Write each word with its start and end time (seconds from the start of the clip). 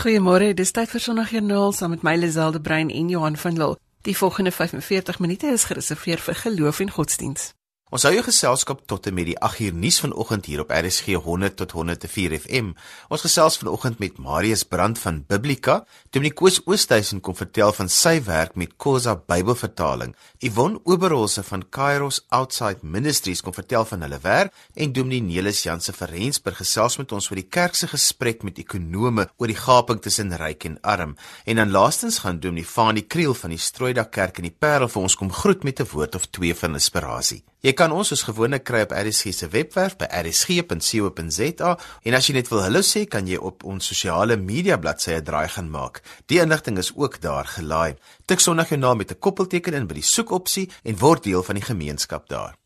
Goeiemôre, 0.00 0.54
dis 0.56 0.70
tyd 0.72 0.88
vir 0.88 1.02
Sondagjoernaal 1.04 1.74
saam 1.76 1.90
met 1.92 2.04
my 2.06 2.14
Liselde 2.16 2.60
Brein 2.64 2.88
en 2.88 3.10
Johan 3.12 3.36
van 3.36 3.52
Lille. 3.52 3.76
Die 4.08 4.16
volgende 4.16 4.50
45 4.50 5.18
minute 5.20 5.46
is 5.52 5.66
gereserveer 5.68 6.22
vir 6.24 6.34
geloof 6.34 6.80
en 6.80 6.90
godsdiens. 6.90 7.50
Ons 7.90 8.04
hou 8.06 8.12
jou 8.14 8.22
geselskap 8.22 8.84
tot 8.86 9.08
en 9.10 9.16
met 9.16 9.26
die 9.26 9.34
8 9.42 9.64
uur 9.66 9.74
nuus 9.74 9.96
vanoggend 9.98 10.46
hier 10.46 10.60
op 10.62 10.68
RSG 10.70 11.16
100 11.24 11.56
tot 11.58 11.72
104 11.74 12.36
FM. 12.36 12.68
Ons 13.10 13.24
gesels 13.26 13.56
vanoggend 13.58 13.98
met 13.98 14.20
Marius 14.22 14.62
Brand 14.62 15.00
van 15.02 15.18
Biblika. 15.26 15.80
Dominee 16.14 16.30
Koos 16.38 16.60
Oosthuizen 16.70 17.18
kom 17.18 17.34
vertel 17.34 17.74
van 17.74 17.90
sy 17.90 18.20
werk 18.28 18.54
met 18.54 18.76
Kosa 18.78 19.16
Bybelvertaling. 19.18 20.14
Yvonne 20.38 20.78
Oberholse 20.86 21.42
van 21.48 21.66
Kairos 21.66 22.22
Outside 22.30 22.86
Ministries 22.86 23.42
kom 23.42 23.58
vertel 23.58 23.82
van 23.90 24.06
hulle 24.06 24.22
werk 24.22 24.54
en 24.78 24.94
Dominee 24.94 25.26
Nelis 25.26 25.64
Janse 25.66 25.90
van 25.98 26.14
Rensburg 26.14 26.62
gesels 26.62 27.00
met 27.02 27.10
ons 27.10 27.26
oor 27.32 27.42
die 27.42 27.48
kerk 27.50 27.74
se 27.74 27.90
gesprek 27.90 28.46
met 28.46 28.62
ekonome 28.62 29.26
oor 29.34 29.50
die 29.50 29.58
gaping 29.58 29.98
tussen 29.98 30.30
ryk 30.38 30.70
en 30.70 30.78
arm. 30.86 31.18
En 31.42 31.58
dan 31.58 31.74
laastens 31.74 32.22
gaan 32.22 32.38
Dominee 32.38 32.70
Fanie 32.70 33.08
Kriel 33.10 33.34
van 33.34 33.50
die 33.50 33.58
Strooidak 33.58 34.14
Kerk 34.14 34.38
in 34.38 34.52
die 34.52 34.54
Parel 34.54 34.86
vir 34.86 35.10
ons 35.10 35.18
kom 35.18 35.34
groet 35.34 35.66
met 35.66 35.80
'n 35.82 35.90
woord 35.90 36.14
of 36.14 36.30
twee 36.30 36.54
van 36.54 36.78
inspirasie. 36.78 37.42
Jy 37.60 37.74
kan 37.76 37.92
ons 37.92 38.08
soos 38.08 38.22
gewoonlik 38.24 38.64
kry 38.64 38.86
op 38.86 38.94
RSG 38.96 39.34
se 39.36 39.48
webwerf 39.52 39.98
by 40.00 40.06
rsg.co.za 40.22 41.74
en 42.08 42.16
as 42.16 42.28
jy 42.28 42.36
net 42.38 42.48
wil 42.48 42.62
hallo 42.64 42.80
sê, 42.80 43.04
kan 43.04 43.28
jy 43.28 43.36
op 43.36 43.66
ons 43.68 43.90
sosiale 43.92 44.38
media 44.40 44.80
bladsye 44.80 45.20
draai 45.20 45.48
gaan 45.52 45.68
maak. 45.68 46.00
Die 46.32 46.40
inligting 46.40 46.80
is 46.80 46.94
ook 46.96 47.20
daar 47.20 47.44
gelaai. 47.58 48.00
Tik 48.24 48.40
sonder 48.40 48.64
jou 48.64 48.80
naam 48.80 48.96
met 48.96 49.12
'n 49.12 49.20
koppelteken 49.20 49.74
in 49.74 49.86
by 49.86 50.00
die 50.00 50.08
soekopsie 50.14 50.70
en 50.84 50.96
word 50.96 51.22
deel 51.24 51.42
van 51.42 51.54
die 51.54 51.68
gemeenskap 51.68 52.28
daar. 52.28 52.56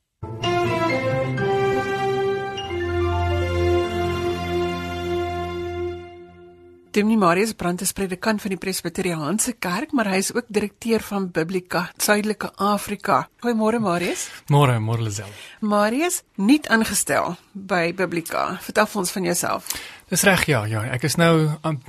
Dominee 6.94 7.16
Marius 7.18 7.52
Brandt 7.58 7.82
is 7.82 7.90
predikant 7.90 8.38
van 8.38 8.52
die 8.52 8.58
Presbyteriaanse 8.62 9.56
Kerk, 9.58 9.90
maar 9.98 10.06
hy 10.12 10.20
is 10.22 10.28
ook 10.30 10.46
direkteur 10.46 11.02
van 11.02 11.24
Biblika 11.34 11.88
Suidelike 11.98 12.52
Afrika. 12.62 13.16
Goeiemôre 13.42 13.80
Marius. 13.82 14.28
Môre, 14.54 14.76
môre 14.78 15.02
Lisel. 15.02 15.32
Marius, 15.58 16.20
nuut 16.38 16.68
aangestel 16.70 17.34
by 17.50 17.88
Biblika. 17.98 18.44
Vertel 18.62 18.86
ons 19.02 19.10
van 19.10 19.26
jouself. 19.26 19.72
Dis 20.12 20.22
reg 20.22 20.46
ja, 20.46 20.60
ja. 20.70 20.84
Ek 20.94 21.08
is 21.10 21.18
nou 21.18 21.32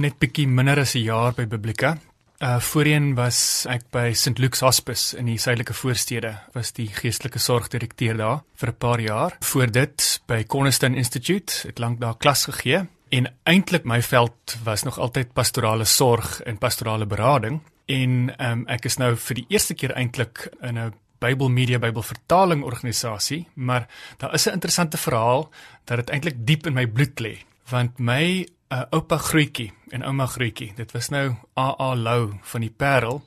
net 0.02 0.18
bietjie 0.18 0.48
minder 0.50 0.82
as 0.82 0.96
'n 0.98 1.06
jaar 1.06 1.38
by 1.38 1.46
Biblika. 1.46 2.00
Uh 2.42 2.58
voorheen 2.60 3.14
was 3.16 3.68
ek 3.70 3.86
by 3.92 4.12
St 4.14 4.40
Luke's 4.40 4.66
Hospice 4.66 5.18
in 5.18 5.28
die 5.28 5.38
suidelike 5.38 5.74
voorstede, 5.74 6.34
was 6.54 6.74
die 6.74 6.88
geestelike 6.88 7.40
sorgdirekteur 7.40 8.18
daar 8.18 8.42
vir 8.58 8.70
'n 8.70 8.78
paar 8.78 9.00
jaar. 9.00 9.38
Voor 9.40 9.72
dit 9.72 10.22
by 10.26 10.44
Cornerstone 10.44 10.98
Institute, 10.98 11.68
ek 11.68 11.78
lank 11.78 12.00
daar 12.00 12.18
klas 12.18 12.46
gegee 12.46 12.88
En 13.10 13.28
eintlik 13.44 13.84
my 13.84 14.02
veld 14.02 14.58
was 14.64 14.84
nog 14.84 14.98
altyd 14.98 15.34
pastorale 15.34 15.86
sorg 15.86 16.42
en 16.42 16.58
pastorale 16.58 17.06
berading 17.06 17.62
en 17.86 18.34
um, 18.42 18.64
ek 18.68 18.88
is 18.90 18.98
nou 18.98 19.12
vir 19.28 19.42
die 19.42 19.46
eerste 19.54 19.76
keer 19.78 19.94
eintlik 19.94 20.48
in 20.62 20.80
'n 20.80 20.94
Bybel 21.22 21.50
Media 21.50 21.80
Bybel 21.80 22.04
vertaling 22.04 22.64
organisasie, 22.64 23.48
maar 23.54 23.88
daar 24.18 24.34
is 24.34 24.48
'n 24.48 24.54
interessante 24.54 24.98
verhaal 24.98 25.50
dat 25.86 25.98
dit 25.98 26.10
eintlik 26.10 26.36
diep 26.46 26.68
in 26.68 26.74
my 26.74 26.88
bloed 26.88 27.20
lê, 27.20 27.38
want 27.70 28.00
my 28.00 28.48
uh, 28.72 28.82
oupa 28.90 29.18
grootjie 29.18 29.74
en 29.90 30.04
ouma 30.04 30.26
grootjie, 30.26 30.74
dit 30.76 30.92
was 30.92 31.10
nou 31.10 31.36
AA 31.54 31.96
Lou 31.96 32.34
van 32.42 32.62
die 32.62 32.74
Parel 32.78 33.24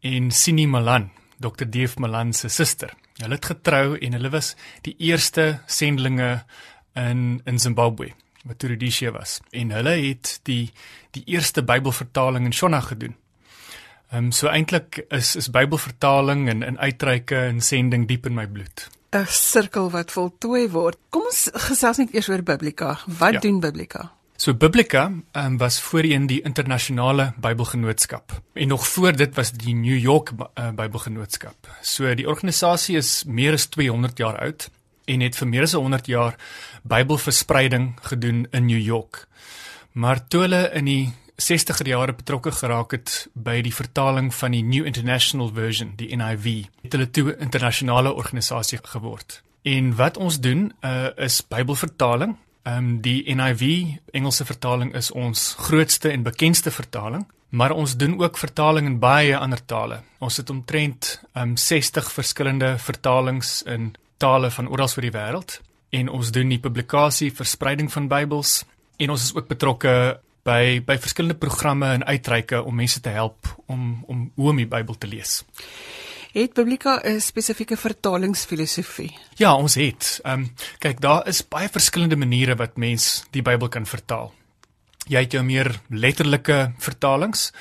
en 0.00 0.30
Sini 0.30 0.66
Malan, 0.66 1.10
Dr. 1.38 1.64
Deef 1.64 1.98
Malan 1.98 2.32
se 2.32 2.48
suster. 2.48 2.94
Hulle 3.16 3.34
het 3.34 3.44
getrou 3.44 3.98
en 3.98 4.12
hulle 4.12 4.30
was 4.30 4.56
die 4.82 4.96
eerste 4.98 5.60
sendlinge 5.66 6.44
in 6.94 7.40
in 7.44 7.58
Zimbabwe 7.58 8.14
wat 8.44 8.58
toe 8.58 8.68
Rhodesia 8.74 9.12
was 9.14 9.40
en 9.50 9.70
hulle 9.74 9.96
het 10.08 10.38
die 10.48 10.70
die 11.16 11.22
eerste 11.30 11.62
Bybelvertaling 11.62 12.44
in 12.48 12.52
Shona 12.52 12.80
gedoen. 12.80 13.14
Ehm 14.10 14.24
um, 14.24 14.32
so 14.32 14.48
eintlik 14.48 15.04
is 15.08 15.36
is 15.36 15.50
Bybelvertaling 15.50 16.48
en 16.48 16.62
in 16.62 16.78
uitreike 16.78 17.36
en 17.36 17.60
sending 17.60 18.08
diep 18.08 18.26
in 18.26 18.34
my 18.34 18.46
bloed. 18.46 18.88
'n 19.14 19.26
Sirkel 19.26 19.90
wat 19.90 20.10
voltooi 20.10 20.68
word. 20.70 20.98
Kom 21.10 21.22
ons 21.30 21.48
gesels 21.68 21.98
net 22.02 22.14
eers 22.14 22.28
oor 22.28 22.42
Biblika. 22.42 22.98
Wat 23.06 23.32
ja. 23.32 23.40
doen 23.40 23.60
Biblika? 23.60 24.10
So 24.36 24.54
Biblika 24.54 25.12
um, 25.32 25.56
was 25.58 25.80
voorheen 25.80 26.26
die 26.26 26.40
internasionale 26.42 27.32
Bybelgenootskap 27.36 28.32
en 28.52 28.68
nog 28.68 28.86
voor 28.86 29.16
dit 29.16 29.34
was 29.34 29.52
die 29.52 29.74
New 29.74 29.98
York 29.98 30.32
uh, 30.34 30.70
Bybelgenootskap. 30.74 31.68
So 31.82 32.14
die 32.14 32.26
organisasie 32.28 32.96
is 32.96 33.24
meer 33.24 33.54
as 33.54 33.66
200 33.66 34.18
jaar 34.18 34.38
oud 34.42 34.70
en 35.04 35.20
het 35.20 35.36
vir 35.36 35.48
meer 35.48 35.62
as 35.62 35.72
100 35.72 36.06
jaar 36.06 36.36
Bybelverspreiding 36.82 37.94
gedoen 38.02 38.46
in 38.50 38.66
New 38.66 38.80
York. 38.80 39.26
Maar 39.92 40.26
toe 40.28 40.40
hulle 40.40 40.70
in 40.74 40.84
die 40.84 41.12
60er 41.36 41.86
jare 41.86 42.14
betrokke 42.14 42.52
geraak 42.54 42.92
het 42.94 43.28
by 43.34 43.60
die 43.62 43.74
vertaling 43.74 44.30
van 44.34 44.54
die 44.54 44.62
New 44.62 44.86
International 44.86 45.50
Version, 45.54 45.94
die 45.98 46.14
NIV, 46.16 46.66
het 46.82 46.92
hulle 46.94 47.10
toe 47.10 47.32
'n 47.32 47.40
internasionale 47.40 48.12
organisasie 48.12 48.78
geword. 48.82 49.42
En 49.62 49.94
wat 49.96 50.16
ons 50.16 50.40
doen 50.40 50.72
uh, 50.84 51.06
is 51.16 51.42
Bybelvertaling. 51.48 52.36
Ehm 52.62 52.76
um, 52.76 53.00
die 53.00 53.34
NIV 53.34 53.62
Engelse 54.12 54.44
vertaling 54.44 54.94
is 54.94 55.10
ons 55.10 55.54
grootste 55.58 56.10
en 56.10 56.22
bekendste 56.22 56.70
vertaling, 56.70 57.26
maar 57.48 57.70
ons 57.70 57.96
doen 57.96 58.20
ook 58.20 58.38
vertaling 58.38 58.86
in 58.86 58.98
baie 58.98 59.36
ander 59.36 59.64
tale. 59.64 60.00
Ons 60.18 60.36
het 60.36 60.50
omtrent 60.50 61.20
ehm 61.32 61.48
um, 61.48 61.56
60 61.56 62.12
verskillende 62.12 62.78
vertalings 62.78 63.62
in 63.62 63.94
tale 64.16 64.50
van 64.50 64.68
oral 64.68 64.88
oor 64.96 65.06
die 65.06 65.14
wêreld 65.14 65.60
en 65.94 66.08
ons 66.08 66.30
doen 66.34 66.48
die 66.48 66.60
publikasie 66.62 67.30
verspreiding 67.34 67.90
van 67.92 68.08
Bybels 68.08 68.62
en 68.98 69.10
ons 69.14 69.22
is 69.22 69.34
ook 69.34 69.48
betrokke 69.50 70.20
by 70.44 70.80
by 70.84 70.96
verskillende 71.00 71.38
programme 71.40 71.88
en 71.96 72.04
uitreike 72.04 72.62
om 72.62 72.76
mense 72.76 73.00
te 73.00 73.12
help 73.14 73.48
om 73.66 74.04
om 74.08 74.26
hoe 74.34 74.50
om 74.50 74.60
die 74.60 74.68
Bybel 74.68 74.98
te 74.98 75.08
lees. 75.08 75.42
Het 76.34 76.54
Biblika 76.54 77.00
'n 77.04 77.20
spesifieke 77.20 77.76
vertalingsfilosofie? 77.76 79.16
Ja, 79.36 79.54
ons 79.54 79.74
het. 79.74 80.20
Ehm 80.24 80.40
um, 80.40 80.54
kyk, 80.78 81.00
daar 81.00 81.28
is 81.28 81.48
baie 81.48 81.68
verskillende 81.68 82.16
maniere 82.16 82.56
wat 82.56 82.76
mens 82.76 83.24
die 83.30 83.42
Bybel 83.42 83.68
kan 83.68 83.86
vertaal. 83.86 84.32
Jy 85.06 85.20
het 85.20 85.32
jou 85.32 85.44
meer 85.44 85.80
letterlike 85.88 86.72
vertalings, 86.78 87.52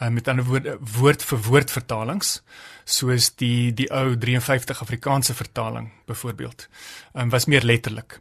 uh, 0.00 0.08
met 0.08 0.28
ander 0.28 0.44
woorde 0.44 0.78
woord 0.80 1.22
vir 1.22 1.38
woord 1.38 1.70
vertalings 1.70 2.42
soos 2.92 3.30
die 3.40 3.72
die 3.76 3.88
ou 3.90 4.16
53 4.18 4.82
Afrikaanse 4.84 5.34
vertaling 5.34 5.90
byvoorbeeld. 6.06 6.68
Um, 7.14 7.30
was 7.30 7.46
meer 7.46 7.64
letterlik. 7.64 8.20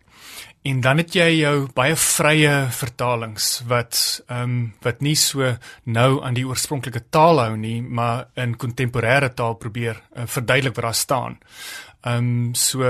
En 0.62 0.82
dan 0.82 1.02
het 1.02 1.16
jy 1.18 1.28
jou 1.40 1.56
baie 1.74 1.96
vrye 1.98 2.54
vertalings 2.78 3.64
wat 3.70 3.98
ehm 4.28 4.44
um, 4.44 4.58
wat 4.86 5.02
nie 5.02 5.16
so 5.18 5.56
nou 5.84 6.10
aan 6.24 6.38
die 6.38 6.46
oorspronklike 6.46 7.08
taal 7.10 7.42
hou 7.42 7.56
nie, 7.58 7.82
maar 7.82 8.28
in 8.38 8.58
kontemporêre 8.62 9.32
taal 9.34 9.58
probeer 9.58 9.98
uh, 9.98 10.28
verduidelik 10.30 10.76
wat 10.78 10.86
daar 10.86 11.00
staan. 11.00 11.40
Ehm 12.02 12.18
um, 12.18 12.56
so 12.56 12.86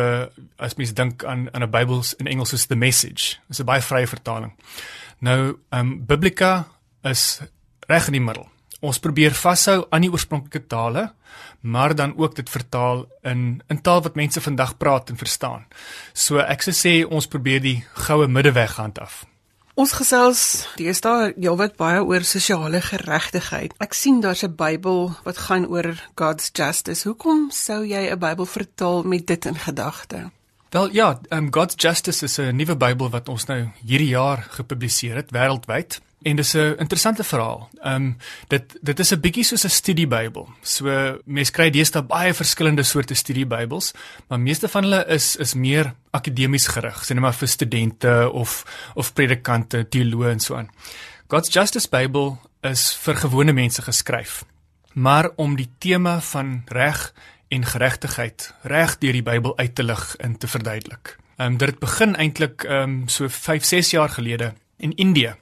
as 0.58 0.76
mens 0.76 0.94
dink 0.94 1.24
aan 1.24 1.48
aan 1.54 1.64
'n 1.64 1.72
Bybel 1.72 2.04
in 2.20 2.28
Engels 2.28 2.50
soos 2.50 2.66
the 2.66 2.76
message, 2.76 3.40
is 3.50 3.60
'n 3.60 3.66
baie 3.66 3.82
vrye 3.82 4.08
vertaling. 4.08 4.54
Nou 5.20 5.58
ehm 5.70 5.80
um, 5.80 6.06
Biblika 6.06 6.68
is 7.04 7.42
reg 7.88 8.08
in 8.08 8.20
die 8.20 8.22
middel 8.22 8.52
ons 8.82 9.00
probeer 9.00 9.34
vashou 9.38 9.86
aan 9.90 10.06
die 10.06 10.12
oorspronklike 10.12 10.66
tale, 10.68 11.12
maar 11.62 11.96
dan 11.96 12.14
ook 12.18 12.36
dit 12.36 12.50
vertaal 12.50 13.06
in 13.24 13.62
in 13.70 13.82
taal 13.82 14.02
wat 14.02 14.16
mense 14.16 14.42
vandag 14.42 14.78
praat 14.78 15.10
en 15.10 15.18
verstaan. 15.18 15.66
So 16.14 16.42
ek 16.42 16.66
sou 16.66 16.74
sê 16.74 16.94
ons 17.06 17.28
probeer 17.28 17.62
die 17.62 17.84
goue 18.08 18.28
middeweg 18.28 18.76
handhaaf. 18.82 19.24
Ons 19.80 19.94
gesels 19.96 20.42
deesdae 20.76 21.32
heelwat 21.38 21.78
baie 21.80 22.02
oor 22.04 22.26
sosiale 22.28 22.82
geregtigheid. 22.84 23.74
Ek 23.80 23.94
sien 23.94 24.20
daar's 24.22 24.44
'n 24.44 24.56
Bybel 24.56 25.16
wat 25.24 25.38
gaan 25.38 25.66
oor 25.66 25.96
God's 26.16 26.52
justice. 26.54 27.08
Hoekom 27.08 27.50
sou 27.52 27.86
jy 27.86 28.12
'n 28.12 28.20
Bybel 28.20 28.46
vertaal 28.46 29.04
met 29.04 29.28
dit 29.28 29.46
in 29.46 29.56
gedagte? 29.56 30.32
Wel 30.72 30.92
ja, 30.92 31.20
um, 31.30 31.48
God's 31.52 31.76
Justice 31.78 32.24
is 32.24 32.38
'n 32.40 32.56
nuwe 32.56 32.78
Bybel 32.78 33.10
wat 33.10 33.30
ons 33.30 33.46
nou 33.46 33.70
hierdie 33.86 34.08
jaar 34.08 34.48
gepubliseer 34.50 35.16
het 35.16 35.32
wêreldwyd. 35.32 36.00
En 36.22 36.36
dis 36.36 36.54
'n 36.54 36.76
interessante 36.78 37.24
verhaal. 37.24 37.70
Ehm 37.82 37.96
um, 37.96 38.18
dit 38.48 38.78
dit 38.82 39.00
is 39.00 39.12
'n 39.12 39.20
bietjie 39.20 39.44
soos 39.44 39.64
'n 39.64 39.70
studiebybel. 39.70 40.50
So 40.62 40.86
mense 41.26 41.52
kry 41.52 41.70
deesdae 41.70 42.04
baie 42.04 42.34
verskillende 42.34 42.84
soorte 42.84 43.14
studiebybels, 43.14 43.92
maar 44.28 44.40
meeste 44.40 44.68
van 44.68 44.84
hulle 44.84 45.06
is 45.08 45.36
is 45.36 45.54
meer 45.54 45.94
akademies 46.10 46.68
gerig, 46.68 47.04
sê 47.04 47.14
net 47.14 47.20
maar 47.20 47.34
vir 47.34 47.48
studente 47.48 48.30
of 48.34 48.66
of 48.96 49.14
predikante, 49.14 49.88
teoloë 49.90 50.30
en 50.30 50.40
so 50.40 50.56
aan. 50.56 50.70
God's 51.28 51.54
Justice 51.54 51.90
Bible 51.90 52.38
is 52.62 52.96
vir 52.96 53.16
gewone 53.16 53.54
mense 53.54 53.82
geskryf. 53.82 54.46
Maar 54.94 55.30
om 55.36 55.56
die 55.56 55.70
tema 55.78 56.20
van 56.20 56.64
reg 56.66 57.14
en 57.48 57.66
geregtigheid 57.66 58.54
reg 58.62 58.98
deur 58.98 59.14
die 59.14 59.24
Bybel 59.24 59.58
uit 59.58 59.76
te 59.76 59.84
lig 59.84 60.16
en 60.16 60.38
te 60.38 60.48
verduidelik. 60.48 61.18
Ehm 61.38 61.48
um, 61.48 61.58
dit 61.58 61.80
begin 61.80 62.16
eintlik 62.16 62.64
ehm 62.64 62.82
um, 62.84 63.08
so 63.08 63.28
5, 63.28 63.64
6 63.64 63.90
jaar 63.90 64.10
gelede 64.10 64.54
in 64.78 64.96
Indië 64.96 65.36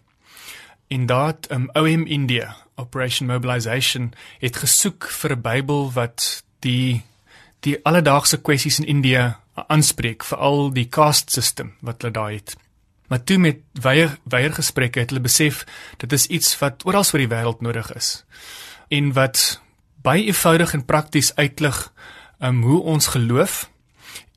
En 0.89 1.05
dat 1.05 1.47
um, 1.51 1.69
OM 1.73 2.05
India 2.05 2.55
Operation 2.75 3.27
Mobilization 3.27 4.13
het 4.39 4.57
gesoek 4.57 5.05
vir 5.05 5.35
'n 5.35 5.41
Bybel 5.41 5.91
wat 5.93 6.43
die 6.59 7.03
die 7.59 7.77
alledaagse 7.83 8.41
kwessies 8.41 8.79
in 8.79 8.85
India 8.85 9.39
aanspreek, 9.67 10.23
veral 10.23 10.71
die 10.71 10.87
caste 10.87 11.31
system 11.31 11.73
wat 11.79 12.01
hulle 12.01 12.13
daar 12.13 12.31
het. 12.31 12.55
Maar 13.07 13.23
toe 13.23 13.37
met 13.37 13.57
weier 13.73 14.17
weier 14.23 14.53
gesprekke 14.53 14.99
het 14.99 15.09
hulle 15.09 15.21
besef 15.25 15.65
dit 15.97 16.11
is 16.13 16.27
iets 16.27 16.59
wat 16.59 16.85
oral 16.85 17.03
oor 17.13 17.19
die 17.19 17.33
wêreld 17.33 17.61
nodig 17.61 17.91
is. 17.93 18.25
En 18.87 19.13
wat 19.13 19.61
baie 20.01 20.25
eenvoudig 20.25 20.73
en 20.73 20.85
prakties 20.85 21.35
uitlig 21.35 21.93
um 22.39 22.61
hoe 22.63 22.81
ons 22.81 23.07
geloof 23.07 23.69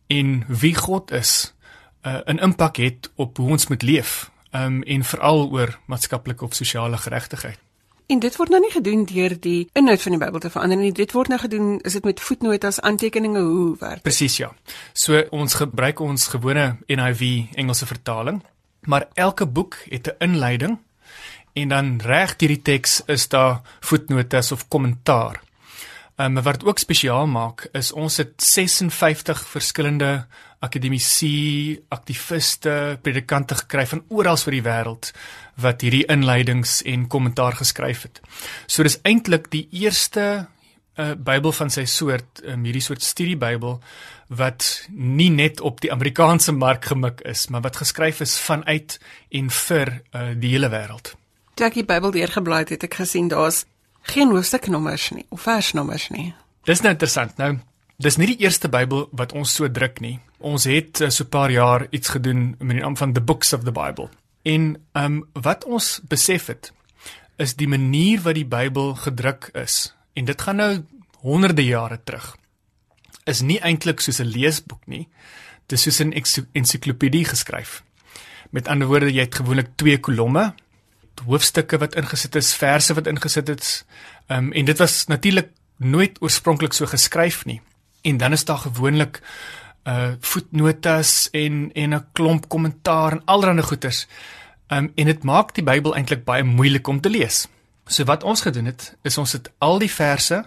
en 0.07 0.45
wie 0.49 0.75
God 0.75 1.11
is, 1.11 1.55
uh, 2.03 2.21
'n 2.27 2.39
impak 2.39 2.77
het 2.77 3.11
op 3.15 3.37
hoe 3.37 3.51
ons 3.51 3.67
moet 3.69 3.83
leef, 3.83 4.31
um 4.53 4.83
en 4.83 5.05
veral 5.05 5.51
oor 5.51 5.79
maatskaplike 5.87 6.45
of 6.45 6.55
sosiale 6.55 6.97
geregtigheid. 6.97 7.59
En 8.07 8.21
dit 8.21 8.37
word 8.37 8.51
nou 8.53 8.61
nie 8.61 8.73
gedoen 8.73 9.05
deur 9.09 9.35
die 9.41 9.69
inhoud 9.79 10.03
van 10.03 10.13
die 10.13 10.21
Bybel 10.21 10.43
te 10.43 10.51
verander 10.53 10.77
nie. 10.77 10.93
Dit 10.93 11.15
word 11.17 11.31
nou 11.33 11.39
gedoen 11.41 11.79
is 11.81 11.97
dit 11.97 12.05
met 12.05 12.21
voetnotas, 12.21 12.81
aantekeninge, 12.81 13.41
hoe 13.41 13.77
werk? 13.81 14.03
Presies 14.03 14.37
ja. 14.37 14.51
So 14.93 15.23
ons 15.31 15.55
gebruik 15.55 16.01
ons 16.01 16.27
gewone 16.35 16.77
NIV 16.87 17.55
Engelse 17.57 17.87
vertaling, 17.87 18.43
maar 18.85 19.09
elke 19.15 19.47
boek 19.47 19.79
het 19.89 20.09
'n 20.09 20.17
inleiding 20.19 20.79
en 21.53 21.69
dan 21.69 22.01
reg 22.01 22.37
deur 22.37 22.49
die 22.49 22.63
teks 22.63 23.03
is 23.07 23.29
daar 23.29 23.61
voetnotas 23.81 24.53
of 24.53 24.69
kommentaar. 24.69 25.41
Um, 26.17 26.43
wat 26.43 26.65
ook 26.65 26.79
spesiaal 26.79 27.27
maak 27.27 27.69
is 27.73 27.93
ons 27.93 28.17
het 28.17 28.33
56 28.37 29.47
verskillende 29.49 30.27
akademici, 30.63 31.75
aktiviste, 31.93 32.99
predikante 33.03 33.59
gekry 33.65 33.87
van 33.91 34.05
oral 34.15 34.39
oor 34.39 34.55
die 34.55 34.65
wêreld 34.65 35.11
wat 35.63 35.83
hierdie 35.85 36.07
inleidings 36.11 36.81
en 36.89 37.09
kommentaar 37.11 37.59
geskryf 37.59 38.07
het. 38.07 38.23
So 38.67 38.87
dis 38.87 39.01
eintlik 39.03 39.51
die 39.53 39.67
eerste 39.83 40.47
uh, 40.97 41.13
Bybel 41.19 41.53
van 41.53 41.73
sy 41.73 41.85
soort, 41.91 42.45
um, 42.47 42.63
hierdie 42.65 42.85
soort 42.85 43.03
studiebybel 43.05 43.81
wat 44.33 44.69
nie 44.89 45.31
net 45.35 45.61
op 45.61 45.83
die 45.85 45.93
Amerikaanse 45.93 46.55
mark 46.57 46.87
gemik 46.89 47.21
is, 47.29 47.49
maar 47.53 47.67
wat 47.67 47.83
geskryf 47.83 48.23
is 48.25 48.39
vanuit 48.41 48.97
en 49.31 49.51
vir 49.53 49.93
uh, 50.15 50.31
die 50.39 50.55
hele 50.55 50.71
wêreld. 50.73 51.13
Toe 51.59 51.69
ek 51.69 51.83
die 51.83 51.89
Bybel 51.89 52.15
deurgeblaai 52.15 52.63
het, 52.65 52.77
het 52.77 52.87
ek 52.89 53.03
gesien 53.03 53.29
daar's 53.29 53.65
geen 54.09 54.33
hoofstuknommers 54.33 55.11
nie 55.13 55.27
of 55.29 55.45
versnommers 55.45 56.09
nie. 56.15 56.33
Dis 56.67 56.81
nou 56.83 56.95
interessant. 56.95 57.37
Nou, 57.39 57.57
dis 58.03 58.19
nie 58.19 58.27
die 58.33 58.43
eerste 58.43 58.69
Bybel 58.69 59.07
wat 59.13 59.33
ons 59.33 59.55
so 59.55 59.69
druk 59.71 60.01
nie. 60.01 60.19
Ons 60.43 60.67
het 60.71 61.01
uh, 61.01 61.11
so 61.11 61.25
'n 61.25 61.29
paar 61.29 61.51
jaar 61.51 61.87
iets 61.91 62.09
gedoen 62.09 62.57
met 62.59 62.77
die 62.77 62.83
naam 62.83 62.97
van 62.97 63.13
The 63.13 63.21
Books 63.21 63.53
of 63.53 63.65
the 63.65 63.73
Bible. 63.73 64.09
En 64.43 64.77
ehm 64.93 65.05
um, 65.05 65.25
wat 65.33 65.65
ons 65.65 66.01
besef 66.09 66.47
het 66.47 66.73
is 67.37 67.55
die 67.55 67.69
manier 67.69 68.21
wat 68.21 68.35
die 68.35 68.47
Bybel 68.47 68.95
gedruk 68.95 69.51
is 69.55 69.95
en 70.15 70.25
dit 70.25 70.43
gaan 70.43 70.57
nou 70.57 70.85
honderde 71.23 71.65
jare 71.65 72.01
terug 72.05 72.37
is 73.25 73.41
nie 73.41 73.61
eintlik 73.61 74.01
soos 74.01 74.21
'n 74.21 74.27
leesboek 74.27 74.87
nie. 74.87 75.09
Dis 75.67 75.83
soos 75.83 76.01
'n 76.01 76.13
ensiklopedie 76.53 77.25
geskryf. 77.25 77.83
Met 78.51 78.69
ander 78.69 78.89
woorde, 78.89 79.13
jy 79.13 79.21
het 79.21 79.35
gewoonlik 79.35 79.77
twee 79.77 79.99
kolomme, 79.99 80.55
hoofstukke 81.25 81.79
wat 81.79 81.95
ingesit 81.95 82.35
is, 82.37 82.55
verse 82.55 82.95
wat 82.95 83.07
ingesit 83.07 83.49
is. 83.49 83.85
Ehm 84.27 84.39
um, 84.39 84.53
en 84.53 84.65
dit 84.65 84.79
was 84.79 85.07
natuurlik 85.07 85.49
nooit 85.77 86.19
oorspronklik 86.21 86.73
so 86.73 86.87
geskryf 86.87 87.45
nie. 87.45 87.61
En 88.03 88.17
dan 88.17 88.33
is 88.33 88.45
daar 88.45 88.59
gewoonlik 88.59 89.23
uh 89.85 90.13
voetnotas 90.21 91.31
en 91.31 91.71
en 91.73 91.95
'n 91.95 92.07
klomp 92.13 92.49
kommentaar 92.49 93.13
en 93.13 93.25
allerlei 93.25 93.63
goeters. 93.63 94.07
Um, 94.69 94.93
en 94.95 95.07
dit 95.07 95.23
maak 95.23 95.55
die 95.55 95.65
Bybel 95.65 95.95
eintlik 95.95 96.25
baie 96.25 96.43
moeilik 96.43 96.87
om 96.87 97.01
te 97.01 97.11
lees. 97.11 97.49
So 97.87 98.05
wat 98.05 98.23
ons 98.23 98.41
gedoen 98.41 98.65
het, 98.65 98.97
is 99.03 99.19
ons 99.19 99.33
het 99.33 99.51
al 99.59 99.79
die 99.79 99.91
verse 99.91 100.45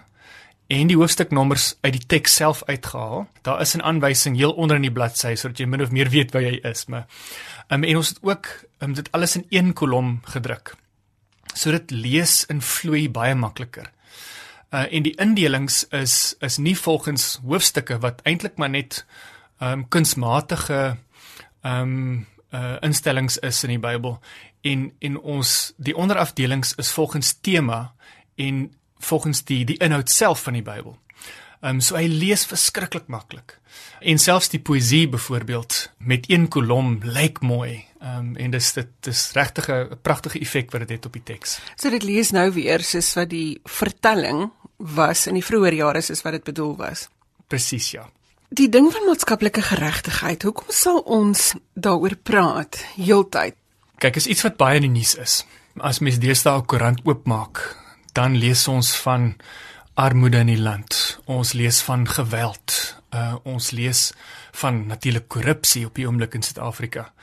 en 0.67 0.87
die 0.87 0.97
hoofstuknommers 0.97 1.75
uit 1.81 1.93
die 1.93 2.05
teks 2.05 2.35
self 2.35 2.63
uitgehaal. 2.65 3.27
Daar 3.41 3.61
is 3.61 3.75
'n 3.75 3.81
aanwysing 3.81 4.35
heel 4.35 4.51
onder 4.51 4.75
in 4.75 4.81
die 4.81 4.91
bladsy 4.91 5.35
sodat 5.35 5.57
jy 5.57 5.65
min 5.65 5.81
of 5.81 5.91
meer 5.91 6.09
weet 6.09 6.31
waar 6.31 6.41
jy 6.41 6.59
is, 6.63 6.85
maar 6.85 7.05
um, 7.69 7.83
en 7.83 7.97
ons 7.97 8.09
het 8.09 8.19
ook 8.21 8.47
um, 8.79 8.93
dit 8.93 9.11
alles 9.11 9.35
in 9.35 9.45
een 9.49 9.73
kolom 9.73 10.21
gedruk. 10.23 10.75
So 11.53 11.71
dit 11.71 11.91
lees 11.91 12.45
en 12.45 12.61
vloei 12.61 13.09
baie 13.09 13.35
makliker. 13.35 13.91
Uh 14.73 14.93
en 14.93 15.03
die 15.03 15.15
indelings 15.21 15.87
is 15.89 16.35
is 16.39 16.57
nie 16.57 16.77
volgens 16.77 17.39
hoofstukke 17.43 17.99
wat 17.99 18.21
eintlik 18.23 18.57
maar 18.57 18.69
net 18.69 19.05
um 19.59 19.87
kunsmatige 19.87 20.97
um 21.61 22.25
uh 22.53 22.75
instellings 22.81 23.37
is 23.37 23.63
in 23.63 23.69
die 23.69 23.79
Bybel 23.79 24.19
en 24.61 24.91
en 24.99 25.19
ons 25.19 25.73
die 25.77 25.95
onderafdelings 25.95 26.73
is 26.75 26.91
volgens 26.91 27.33
tema 27.41 27.93
en 28.35 28.73
volgens 28.97 29.43
die 29.43 29.65
die 29.65 29.77
inhoud 29.77 30.09
self 30.09 30.41
van 30.41 30.53
die 30.53 30.65
Bybel. 30.65 30.97
Ehm 31.61 31.75
um, 31.75 31.81
so 31.81 31.95
hy 31.95 32.07
lees 32.07 32.45
verskriklik 32.45 33.07
maklik. 33.07 33.57
En 33.99 34.19
selfs 34.19 34.49
die 34.49 34.59
poësie 34.59 35.07
byvoorbeeld 35.09 35.91
met 35.97 36.29
een 36.29 36.47
kolom 36.47 36.99
lyk 37.03 37.41
mooi. 37.41 37.85
Ehm 38.01 38.17
um, 38.17 38.35
en 38.35 38.51
dis 38.51 38.73
dit 38.73 38.87
dis 38.99 39.31
regtig 39.33 39.69
'n 39.69 39.97
pragtige 40.01 40.39
effek 40.39 40.71
wat 40.71 40.87
dit 40.87 40.89
het 40.89 41.05
op 41.05 41.13
die 41.13 41.23
teks. 41.23 41.59
So 41.75 41.89
dit 41.89 42.03
lees 42.03 42.31
nou 42.31 42.51
weer 42.51 42.83
soos 42.83 43.13
wat 43.13 43.29
die 43.29 43.59
vertelling 43.63 44.51
was 44.77 45.27
in 45.27 45.33
die 45.33 45.45
vroeë 45.45 45.73
jare 45.73 46.01
soos 46.01 46.21
wat 46.21 46.33
dit 46.33 46.43
bedoel 46.43 46.75
was. 46.77 47.09
Presies 47.47 47.91
ja. 47.91 48.09
Die 48.49 48.69
ding 48.69 48.91
van 48.93 49.05
maatskaplike 49.05 49.61
geregtigheid, 49.61 50.43
hoekom 50.43 50.69
sal 50.69 50.99
ons 50.99 51.53
daaroor 51.73 52.15
praat 52.15 52.77
heeltyd? 52.95 53.55
Kyk, 53.97 54.15
is 54.15 54.27
iets 54.27 54.43
wat 54.45 54.57
baie 54.57 54.75
in 54.75 54.85
die 54.87 54.99
nuus 54.99 55.15
is. 55.15 55.45
As 55.79 55.99
mens 55.99 56.19
deesdae 56.19 56.59
'n 56.59 56.65
koerant 56.65 57.01
oopmaak, 57.03 57.75
dan 58.13 58.37
lees 58.37 58.67
ons 58.67 58.95
van 58.95 59.35
armoede 59.95 60.37
in 60.43 60.51
die 60.51 60.59
land. 60.59 61.19
Ons 61.25 61.53
lees 61.55 61.79
van 61.87 62.03
geweld. 62.07 62.95
Uh 63.15 63.35
ons 63.43 63.71
lees 63.71 64.11
van 64.59 64.85
natuurlik 64.87 65.27
korrupsie 65.31 65.85
op 65.87 65.95
die 65.95 66.07
oomblik 66.07 66.35
in 66.35 66.43
Suid-Afrika. 66.43 67.13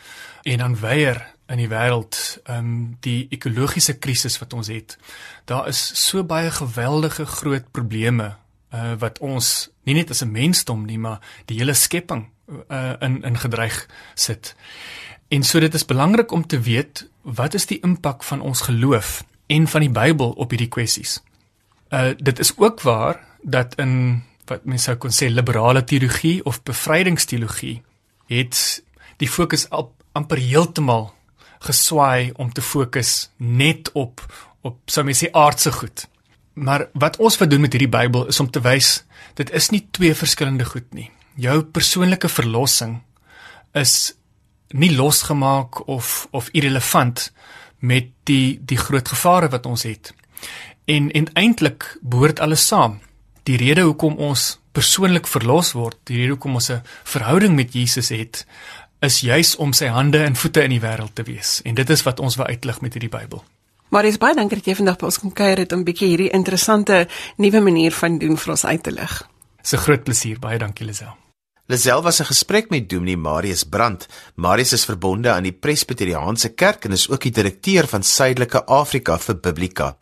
En 0.42 0.58
dan 0.58 0.78
weier 0.80 1.20
in 1.52 1.60
die 1.60 1.69
wêreld 1.69 2.16
um 2.48 2.96
die 3.04 3.26
ekologiese 3.30 3.98
krisis 4.00 4.38
wat 4.40 4.52
ons 4.56 4.70
het. 4.72 4.96
Daar 5.44 5.69
is 5.69 5.82
so 6.06 6.24
baie 6.24 6.50
geweldige 6.50 7.26
groot 7.26 7.69
probleme 7.70 8.36
uh 8.72 8.94
wat 8.98 9.20
ons 9.20 9.69
nie 9.84 9.94
net 9.94 10.10
as 10.10 10.24
'n 10.24 10.32
mensdom 10.32 10.86
nie, 10.86 10.98
maar 10.98 11.20
die 11.44 11.58
hele 11.58 11.74
skepping 11.74 12.30
uh 12.69 12.94
in 13.00 13.22
in 13.22 13.38
gedreig 13.38 13.86
sit. 14.14 14.54
En 15.28 15.42
so 15.42 15.60
dit 15.60 15.74
is 15.74 15.84
belangrik 15.84 16.30
om 16.30 16.46
te 16.46 16.60
weet 16.60 17.08
wat 17.22 17.54
is 17.54 17.66
die 17.66 17.80
impak 17.80 18.22
van 18.22 18.40
ons 18.40 18.60
geloof 18.60 19.24
en 19.46 19.69
van 19.69 19.80
die 19.80 19.90
Bybel 19.90 20.30
op 20.30 20.50
hierdie 20.50 20.69
kwessies. 20.69 21.20
Uh 21.92 22.12
dit 22.16 22.38
is 22.38 22.52
ook 22.56 22.80
waar 22.80 23.20
dat 23.42 23.74
in 23.74 24.22
wat 24.48 24.64
mense 24.64 24.90
sou 24.90 24.96
kon 24.96 25.12
sê 25.14 25.28
liberale 25.30 25.84
teologie 25.84 26.40
of 26.44 26.62
bevrydingsteologie 26.67 27.82
het 28.32 28.82
die 29.20 29.28
fokus 29.28 29.67
op 29.69 29.93
amper 30.12 30.40
heeltemal 30.40 31.10
geswaai 31.62 32.32
om 32.43 32.52
te 32.52 32.62
fokus 32.62 33.31
net 33.36 33.93
op 33.93 34.24
op 34.62 34.78
sou 34.94 35.02
mens 35.05 35.19
sê 35.24 35.28
aardse 35.34 35.72
goed. 35.74 36.05
Maar 36.55 36.86
wat 36.93 37.17
ons 37.19 37.38
wil 37.38 37.48
doen 37.48 37.64
met 37.64 37.72
hierdie 37.74 37.90
Bybel 37.90 38.28
is 38.31 38.40
om 38.40 38.50
te 38.50 38.62
wys 38.62 39.02
dit 39.34 39.50
is 39.50 39.70
nie 39.74 39.86
twee 39.90 40.14
verskillende 40.14 40.64
goed 40.69 40.88
nie. 40.94 41.10
Jou 41.34 41.62
persoonlike 41.64 42.28
verlossing 42.28 43.00
is 43.78 44.14
nie 44.72 44.93
losgemaak 44.96 45.86
of 45.88 46.28
of 46.31 46.48
irrelevant 46.52 47.31
met 47.78 48.12
die 48.28 48.60
die 48.60 48.78
groot 48.78 49.08
gevare 49.08 49.48
wat 49.52 49.67
ons 49.67 49.82
het. 49.88 50.12
En 50.84 51.10
en 51.10 51.32
eintlik 51.32 51.96
behoort 52.01 52.41
alles 52.41 52.67
saam. 52.67 53.01
Die 53.43 53.56
rede 53.56 53.81
hoekom 53.81 54.17
ons 54.17 54.60
persoonlik 54.72 55.27
verlos 55.27 55.72
word, 55.72 55.98
die 56.05 56.17
rede 56.17 56.34
hoekom 56.34 56.55
ons 56.55 56.70
'n 56.70 56.82
verhouding 57.05 57.55
met 57.55 57.72
Jesus 57.72 58.08
het, 58.08 58.46
is 59.01 59.20
juis 59.20 59.56
om 59.56 59.72
sy 59.72 59.86
hande 59.86 60.19
en 60.19 60.36
voete 60.36 60.62
in 60.62 60.70
die 60.70 60.81
wêreld 60.81 61.15
te 61.15 61.22
wees. 61.22 61.60
En 61.65 61.74
dit 61.74 61.91
is 61.91 62.03
wat 62.03 62.20
ons 62.20 62.36
wil 62.36 62.46
uitlig 62.46 62.81
met 62.81 62.93
hierdie 62.93 63.10
Bybel. 63.10 63.44
Maar 63.93 64.03
dis 64.03 64.19
baie 64.19 64.34
dankie 64.34 64.56
dat 64.56 64.67
jy 64.67 64.74
vandag 64.74 64.96
by 64.96 65.05
ons 65.05 65.19
kom 65.19 65.32
kuier 65.32 65.58
het 65.58 65.72
om 65.72 65.81
'n 65.81 65.84
bietjie 65.84 66.08
hierdie 66.08 66.31
interessante 66.31 67.08
nuwe 67.36 67.60
manier 67.60 67.93
van 67.93 68.19
doen 68.19 68.36
vir 68.36 68.51
ons 68.51 68.65
uit 68.65 68.82
te 68.82 68.91
lig. 68.91 69.29
Dis 69.60 69.72
'n 69.72 69.84
groot 69.84 70.05
plesier. 70.05 70.39
Baie 70.39 70.58
dankie 70.58 70.86
Lisel. 70.86 71.17
Lisel 71.67 72.03
was 72.03 72.20
'n 72.20 72.24
gesprek 72.24 72.70
met 72.70 72.89
Dominee 72.89 73.17
Marius 73.17 73.65
Brandt. 73.65 74.08
Marius 74.34 74.72
is 74.72 74.84
verbonde 74.84 75.31
aan 75.31 75.43
die 75.43 75.53
Presbyteriaanse 75.53 76.48
Kerk 76.48 76.84
en 76.84 76.93
is 76.93 77.08
ook 77.08 77.20
die 77.20 77.32
direkteur 77.32 77.86
van 77.86 78.03
Suidelike 78.03 78.65
Afrika 78.65 79.19
vir 79.19 79.36
Biblika. 79.36 79.96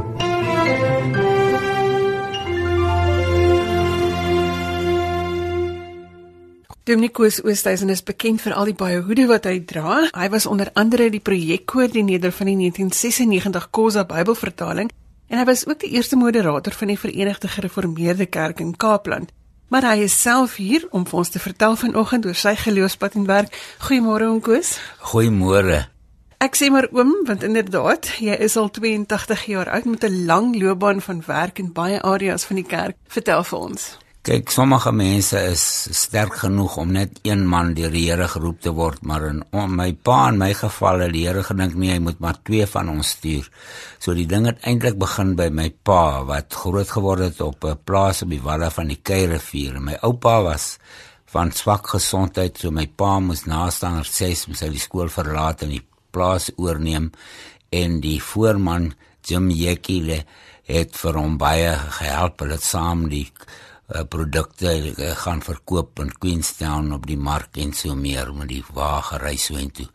Dominikus 6.84 7.42
Oosthuizen 7.44 7.90
is 7.92 8.00
bekend 8.02 8.40
vir 8.40 8.54
al 8.56 8.70
die 8.70 8.74
baie 8.74 9.02
hoede 9.04 9.26
wat 9.28 9.44
hy 9.44 9.58
dra. 9.68 9.98
Hy 10.16 10.28
was 10.32 10.46
onder 10.48 10.70
andere 10.80 11.10
die 11.12 11.20
projekkoördineerder 11.20 12.32
van 12.32 12.48
die 12.48 12.56
1996 12.56 13.66
Kosa 13.70 14.06
Bybelvertaling 14.08 14.88
en 15.28 15.38
hy 15.38 15.44
was 15.44 15.66
ook 15.68 15.82
die 15.84 15.92
eerste 15.92 16.16
moderator 16.16 16.72
van 16.72 16.88
die 16.88 16.98
Verenigde 16.98 17.52
Gereformeerde 17.52 18.26
Kerk 18.26 18.64
in 18.64 18.72
Kaapland. 18.72 19.28
Maar 19.68 19.90
hy 19.92 20.08
is 20.08 20.16
self 20.16 20.56
hier 20.56 20.88
om 20.90 21.04
vir 21.04 21.20
ons 21.20 21.30
te 21.30 21.38
vertel 21.38 21.76
vanoggend 21.76 22.26
oor 22.26 22.34
sy 22.34 22.56
geloofspad 22.56 23.20
en 23.20 23.28
werk. 23.28 23.54
Goeiemôre 23.84 24.32
oom 24.32 24.40
Koos. 24.40 24.78
Goeiemôre. 25.12 25.84
Ek 26.40 26.56
sê 26.56 26.72
maar 26.72 26.88
oom, 26.96 27.12
want 27.28 27.44
inderdaad, 27.44 28.08
jy 28.24 28.40
is 28.40 28.56
al 28.56 28.72
82 28.72 29.50
jaar 29.52 29.68
oud 29.68 29.84
met 29.84 30.04
'n 30.08 30.24
lang 30.24 30.56
loopbaan 30.56 31.04
van 31.04 31.22
werk 31.26 31.58
in 31.58 31.72
baie 31.72 32.00
areas 32.00 32.44
van 32.48 32.56
die 32.56 32.64
kerk. 32.64 32.96
Vertel 33.06 33.44
vir 33.44 33.58
ons. 33.58 33.98
Kyk, 34.20 34.50
sommige 34.52 34.90
mense 34.92 35.38
is 35.48 35.62
sterk 35.96 36.34
genoeg 36.42 36.74
om 36.82 36.90
net 36.92 37.22
een 37.24 37.46
man 37.48 37.70
deur 37.72 37.88
die 37.88 38.02
Here 38.10 38.26
geroep 38.28 38.58
te 38.60 38.72
word, 38.76 38.98
maar 39.08 39.22
in 39.30 39.38
om 39.56 39.78
my 39.78 39.94
pa 39.96 40.26
in 40.28 40.36
my 40.42 40.50
geval 40.58 41.06
het 41.06 41.14
die 41.14 41.22
Here 41.24 41.40
gedink 41.46 41.78
nee, 41.80 41.94
hy 41.94 42.02
moet 42.04 42.18
maar 42.20 42.36
twee 42.44 42.66
van 42.68 42.90
ons 42.92 43.14
stuur. 43.14 43.46
So 43.96 44.12
die 44.12 44.26
ding 44.28 44.44
het 44.44 44.60
eintlik 44.68 44.98
begin 45.00 45.32
by 45.38 45.46
my 45.48 45.70
pa 45.88 46.20
wat 46.28 46.52
groot 46.52 46.92
geword 46.92 47.24
het 47.30 47.40
op 47.40 47.64
'n 47.64 47.80
plaas 47.88 48.20
op 48.26 48.28
die 48.34 48.42
walle 48.44 48.68
van 48.70 48.92
die 48.92 48.98
Keierivier. 49.00 49.80
My 49.80 49.96
oupa 50.02 50.42
was 50.42 50.76
van 51.32 51.50
swak 51.52 51.88
gesondheid, 51.88 52.58
so 52.58 52.70
my 52.70 52.86
pa 52.86 53.20
moes 53.20 53.46
nastander 53.46 54.04
6 54.04 54.48
moes 54.48 54.60
hy 54.60 54.68
die 54.68 54.84
skool 54.84 55.08
verlaat 55.08 55.62
en 55.62 55.70
die 55.70 55.86
plaas 56.12 56.50
oorneem 56.56 57.10
en 57.72 58.00
die 58.00 58.20
voorman 58.20 58.92
Jim 59.24 59.48
Jekile 59.48 60.24
het 60.64 60.94
vir 60.96 61.14
hom 61.14 61.38
baie 61.38 61.72
gehelp, 61.72 62.40
hulle 62.40 62.52
het 62.52 62.62
saam 62.62 63.08
die 63.08 63.32
uh, 63.94 64.04
produkte 64.08 64.72
uh, 64.72 65.10
gaan 65.22 65.42
verkoop 65.42 66.00
in 66.00 66.12
Queenstown 66.18 66.92
op 66.92 67.06
die 67.06 67.18
mark 67.18 67.56
en 67.56 67.72
so 67.76 67.94
meer 67.94 68.32
met 68.34 68.48
die 68.48 68.64
wa 68.74 69.00
gery 69.10 69.36
so 69.36 69.58
intoe. 69.60 69.88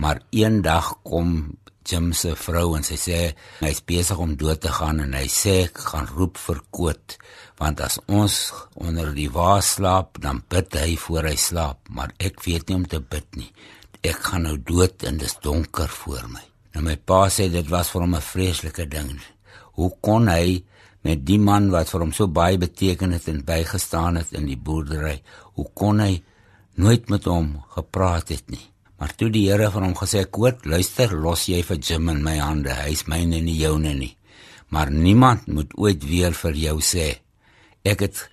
Maar 0.00 0.22
eendag 0.30 0.94
kom 1.02 1.58
Jim 1.84 2.12
se 2.12 2.34
vrou 2.36 2.76
en 2.76 2.84
sy 2.86 2.96
sê 3.00 3.18
hy's 3.62 3.80
besig 3.88 4.18
om 4.20 4.36
dood 4.38 4.60
te 4.62 4.70
gaan 4.72 5.00
en 5.02 5.14
hy 5.16 5.26
sê 5.32 5.54
ek 5.66 5.80
gaan 5.90 6.08
roep 6.12 6.38
vir 6.38 6.60
Koot 6.70 7.16
want 7.60 7.80
as 7.84 7.98
ons 8.08 8.36
onder 8.80 9.10
die 9.16 9.28
wa 9.32 9.58
slaap 9.64 10.20
dan 10.24 10.42
bid 10.52 10.76
hy 10.80 10.94
voor 11.00 11.28
hy 11.28 11.36
slaap. 11.36 11.90
Maar 11.92 12.14
ek 12.20 12.40
weet 12.46 12.68
nie 12.68 12.78
om 12.78 12.86
te 12.88 13.00
bid 13.00 13.26
nie. 13.36 13.50
Ek 14.00 14.16
gaan 14.30 14.46
nou 14.48 14.56
dood 14.56 15.04
en 15.08 15.20
dis 15.20 15.36
donker 15.44 15.90
voor 16.02 16.28
my. 16.32 16.44
Nou 16.74 16.86
my 16.86 16.96
pa 16.96 17.26
sê 17.32 17.50
dit 17.52 17.68
was 17.68 17.90
vir 17.92 18.06
hom 18.06 18.14
'n 18.16 18.28
vreeslike 18.32 18.86
ding. 18.88 19.20
Hoe 19.76 19.90
kon 20.00 20.28
hy 20.28 20.64
met 21.06 21.22
die 21.26 21.38
man 21.40 21.70
wat 21.72 21.90
vir 21.92 22.04
hom 22.04 22.12
so 22.16 22.28
baie 22.28 22.58
beteken 22.60 23.14
het 23.16 23.28
en 23.32 23.44
bygestaan 23.46 24.20
het 24.20 24.34
in 24.36 24.48
die 24.50 24.58
boerdery. 24.58 25.20
Hoe 25.56 25.68
kon 25.74 26.00
hy 26.02 26.20
nooit 26.80 27.08
met 27.08 27.24
hom 27.28 27.54
gepraat 27.76 28.32
het 28.34 28.50
nie? 28.52 28.66
Maar 29.00 29.14
toe 29.16 29.30
die 29.32 29.46
Here 29.48 29.70
vir 29.72 29.82
hom 29.82 29.94
gesê, 29.96 30.26
"Koot, 30.30 30.66
luister, 30.66 31.14
los 31.16 31.46
jy 31.48 31.62
vir 31.62 31.78
Jim 31.78 32.08
in 32.08 32.22
my 32.22 32.36
hande. 32.38 32.68
Hy's 32.68 33.06
myne 33.06 33.36
en 33.36 33.44
nie 33.44 33.56
joune 33.56 33.94
nie. 33.94 34.16
Maar 34.68 34.90
niemand 34.90 35.46
moet 35.46 35.72
ooit 35.78 36.04
weer 36.04 36.32
vir 36.32 36.52
jou 36.52 36.80
sê 36.80 37.18
ek 37.82 38.00
het 38.00 38.28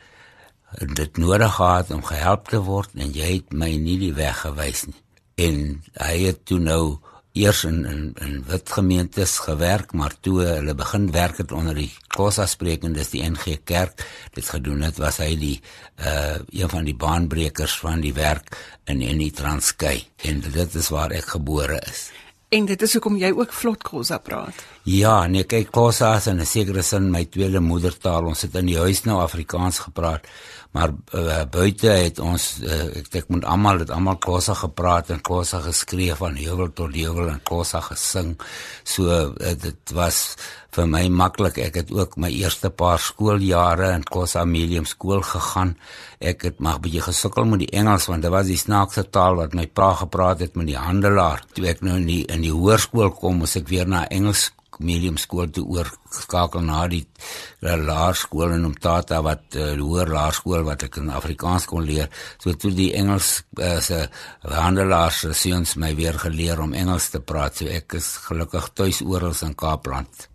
dit 0.93 1.17
nodig 1.17 1.55
gehad 1.55 1.91
om 1.91 2.03
gehelp 2.03 2.47
te 2.47 2.59
word 2.59 2.89
en 2.95 3.13
jy 3.13 3.35
het 3.35 3.53
my 3.53 3.77
nie 3.77 3.97
die 3.97 4.13
weg 4.13 4.41
gewys 4.41 4.85
nie." 4.85 5.01
En 5.37 5.83
hy 5.93 6.17
het 6.25 6.45
toe 6.45 6.59
nou 6.59 6.99
eers 7.43 7.63
in 7.69 7.85
in 7.85 8.01
in 8.25 8.43
wit 8.47 8.71
gemeentes 8.71 9.37
gewerk, 9.45 9.93
maar 9.93 10.13
toe 10.21 10.41
hulle 10.41 10.75
begin 10.75 11.11
werk 11.11 11.37
het 11.37 11.51
onder 11.51 11.75
die 11.75 11.91
Kosa 12.15 12.45
sprekende 12.45 12.99
dis 12.99 13.13
die 13.13 13.23
NG 13.23 13.59
Kerk, 13.63 14.05
dit 14.33 14.49
gedoen 14.49 14.81
het 14.81 14.97
was 14.97 15.21
hy 15.23 15.35
die 15.39 15.57
uh 16.01 16.37
een 16.49 16.69
van 16.69 16.85
die 16.85 16.95
baanbrekers 16.95 17.79
van 17.79 18.01
die 18.01 18.13
werk 18.13 18.55
in 18.85 19.01
in 19.01 19.17
die 19.17 19.31
Transkei 19.31 20.07
en 20.23 20.41
dit 20.41 20.75
is 20.75 20.89
waar 20.89 21.11
ek 21.11 21.35
gebore 21.37 21.81
is. 21.89 22.09
En 22.49 22.63
dit 22.65 22.81
is 22.81 22.93
hoekom 22.95 23.17
jy 23.19 23.33
ook 23.35 23.51
vlot 23.51 23.81
Kosa 23.83 24.17
praat. 24.23 24.55
Ja, 24.87 25.25
nee, 25.27 25.43
kyk 25.43 25.67
Kosa 25.75 26.13
is 26.15 26.27
in 26.31 26.39
'n 26.39 26.45
sekere 26.45 26.81
sin 26.81 27.11
my 27.11 27.25
tweede 27.25 27.59
moedertaal. 27.59 28.25
Ons 28.25 28.41
het 28.41 28.55
in 28.55 28.65
die 28.65 28.77
huis 28.77 29.03
nou 29.03 29.19
Afrikaans 29.19 29.79
gepraat 29.79 30.27
maar 30.75 30.93
uh, 31.13 31.43
buite 31.51 31.89
het 31.89 32.19
ons 32.19 32.45
uh, 32.63 32.99
ek 32.99 33.13
ek 33.21 33.29
moet 33.33 33.45
almal 33.47 33.81
het 33.83 33.91
almal 33.93 34.19
kosse 34.23 34.55
gepraat 34.57 35.11
en 35.13 35.21
kosse 35.25 35.59
geskree 35.63 36.15
van 36.17 36.37
heuwel 36.39 36.73
tot 36.77 36.95
heuwel 36.95 37.31
en 37.31 37.41
kosse 37.47 37.81
gesing. 37.89 38.35
So 38.83 39.09
uh, 39.09 39.53
dit 39.57 39.95
was 39.97 40.35
vir 40.77 40.89
my 40.89 41.05
maklik 41.09 41.57
ek 41.63 41.79
het 41.81 41.93
ook 41.95 42.17
my 42.21 42.29
eerste 42.33 42.69
paar 42.69 43.01
skooljare 43.01 43.93
in 43.95 44.03
Kossa 44.05 44.43
Medium 44.45 44.85
skool 44.85 45.23
gegaan. 45.25 45.73
Ek 46.19 46.43
het 46.49 46.59
maar 46.61 46.81
bietjie 46.83 47.05
gesukkel 47.07 47.47
met 47.49 47.63
die 47.65 47.71
Engels 47.79 48.09
want 48.11 48.25
dit 48.25 48.33
was 48.33 48.49
die 48.49 48.59
snaakse 48.59 49.07
taal 49.09 49.39
wat 49.39 49.55
my 49.57 49.65
pa 49.67 49.93
gepraat 50.03 50.43
het 50.45 50.59
met 50.59 50.69
die 50.69 50.77
handelaar. 50.77 51.45
Toe 51.55 51.69
ek 51.71 51.81
nou 51.85 51.97
in 52.01 52.07
die 52.09 52.23
in 52.29 52.45
die 52.45 52.53
hoërskool 52.53 53.15
kom 53.17 53.41
moes 53.41 53.57
ek 53.57 53.71
weer 53.71 53.89
na 53.89 54.05
Engels 54.13 54.51
medium 54.79 55.17
skool 55.17 55.49
toe 55.53 55.65
oorskakel 55.77 56.63
na 56.65 56.83
die 56.91 57.03
uh, 57.03 57.75
laerskool 57.75 58.55
in 58.55 58.67
Umtata 58.69 59.21
wat 59.25 59.57
uh, 59.57 59.73
hoër 59.79 60.13
laerskool 60.13 60.63
wat 60.67 60.87
ek 60.87 61.01
in 61.01 61.11
Afrikaans 61.13 61.67
kon 61.69 61.85
leer. 61.87 62.09
So 62.41 62.53
toe 62.53 62.71
die 62.75 62.93
Engels 62.97 63.43
uh, 63.59 63.77
se 63.83 64.05
handelaars 64.47 65.25
seuns 65.37 65.75
my 65.81 65.93
weer 65.97 66.19
geleer 66.21 66.61
om 66.63 66.77
Engels 66.77 67.11
te 67.13 67.21
praat. 67.21 67.61
So 67.61 67.69
ek 67.71 67.99
is 67.99 68.15
gelukkig 68.29 68.73
tuis 68.77 69.03
oral 69.05 69.35
in 69.43 69.55
Kaapland. 69.57 70.27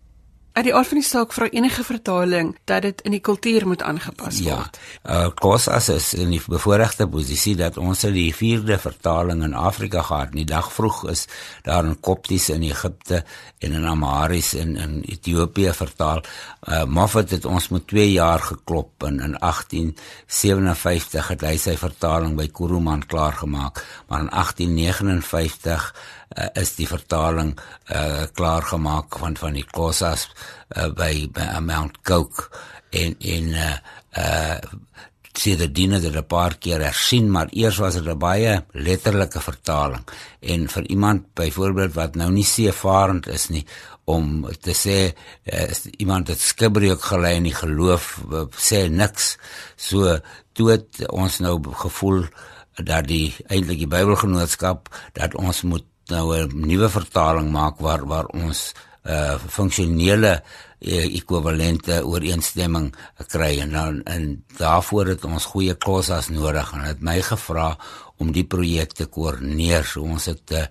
Uit 0.53 0.67
die 0.67 0.73
aard 0.77 0.85
van 0.85 0.99
die 0.99 1.07
saak 1.07 1.31
vra 1.33 1.47
enige 1.49 1.81
vertaling 1.81 2.51
dat 2.69 2.83
dit 2.85 2.99
in 3.07 3.15
die 3.15 3.21
kultuur 3.25 3.63
moet 3.65 3.81
aangepas 3.81 4.37
ja. 4.37 4.59
word. 4.59 4.77
Ja. 5.01 5.23
Uh 5.23 5.31
Kosas 5.33 5.87
is 5.89 6.11
in 6.13 6.29
die 6.29 6.41
bevoordeelde 6.45 7.07
posisie 7.09 7.55
dat 7.57 7.79
ons 7.81 8.03
die 8.13 8.29
vierde 8.37 8.77
vertaling 8.77 9.41
in 9.47 9.57
Afrika 9.57 10.03
gehad. 10.05 10.35
Die 10.37 10.45
dag 10.45 10.69
vroeg 10.73 11.07
is 11.09 11.25
daar 11.65 11.89
in 11.89 11.97
Kopties 11.99 12.51
in 12.53 12.67
Egipte 12.69 13.23
en 13.65 13.73
in 13.79 13.89
Amharisch 13.89 14.53
in 14.53 14.77
in 14.77 15.01
Ethiopië 15.01 15.73
vertaal. 15.73 16.21
Uh 16.69 16.83
Moffat 16.85 17.33
het 17.33 17.49
ons 17.49 17.71
met 17.73 17.87
2 17.87 18.11
jaar 18.11 18.39
geklop 18.39 19.09
in 19.09 19.19
in 19.25 19.35
1857 19.39 21.33
het 21.33 21.41
hy 21.49 21.57
sy 21.57 21.77
vertaling 21.81 22.37
by 22.37 22.45
Kuruman 22.53 23.07
klaar 23.09 23.33
gemaak, 23.41 23.81
maar 24.07 24.19
in 24.27 24.29
1859 24.29 25.93
uh, 26.37 26.49
is 26.61 26.75
die 26.75 26.87
vertaling 26.87 27.53
uh, 27.91 28.25
klaar 28.33 28.61
gemaak 28.61 29.17
van 29.19 29.37
van 29.37 29.53
die 29.53 29.65
Kosas 29.71 30.27
uh, 30.75 30.89
by, 30.89 31.27
by 31.33 31.59
Mount 31.59 32.01
Coke 32.03 32.49
en 32.91 33.15
en 33.19 33.53
uh, 33.53 33.75
uh 34.17 34.59
sien 35.33 35.57
dit 35.57 35.71
dinge 35.75 35.99
dat 35.99 36.15
'n 36.15 36.27
paar 36.29 36.53
keer 36.61 36.79
hersien 36.79 37.31
maar 37.31 37.47
eers 37.51 37.77
was 37.77 37.93
dit 37.93 38.05
'n 38.05 38.17
baie 38.17 38.65
letterlike 38.71 39.41
vertaling. 39.41 40.05
En 40.39 40.67
vir 40.69 40.85
iemand 40.87 41.33
byvoorbeeld 41.33 41.93
wat 41.93 42.15
nou 42.15 42.31
nie 42.31 42.45
seevarend 42.45 43.27
is 43.27 43.47
nie 43.49 43.65
om 44.05 44.47
te 44.61 44.73
sê 44.73 45.15
uh, 45.43 45.69
iemand 45.97 46.27
het 46.27 46.39
skibreek 46.39 47.01
gelei 47.01 47.35
in 47.35 47.43
die 47.43 47.55
geloof 47.55 48.19
uh, 48.31 48.45
sê 48.55 48.89
niks. 48.89 49.37
So 49.75 50.19
toe 50.53 50.69
het 50.71 51.07
ons 51.09 51.39
nou 51.39 51.59
gevoel 51.73 52.25
dat 52.83 53.07
die 53.07 53.35
eintlik 53.47 53.77
die 53.77 53.87
Bybelgenootskap 53.87 54.89
dat 55.13 55.35
ons 55.35 55.61
moet 55.61 55.85
nou 56.13 56.27
'n 56.37 56.67
nuwe 56.69 56.89
vertaling 56.89 57.49
maak 57.51 57.81
waar 57.81 58.05
waar 58.07 58.27
ons 58.33 58.73
uh 59.03 59.35
funksionele 59.51 60.33
uh, 60.39 61.05
ekwivalente 61.19 62.05
ooreenstemming 62.07 62.93
kry 63.27 63.59
en 63.59 63.71
dan 63.71 64.01
en 64.03 64.43
daarvoor 64.57 65.11
het 65.13 65.25
ons 65.25 65.45
goeie 65.51 65.75
kossas 65.75 66.29
nodig 66.29 66.71
en 66.73 66.85
het 66.87 67.01
my 67.01 67.19
gevra 67.21 67.75
om 68.17 68.31
die 68.31 68.45
projek 68.47 68.93
te 68.93 69.05
koördineer. 69.05 69.83
So 69.83 70.03
ons 70.07 70.29
het 70.31 70.51
uh, 70.51 70.65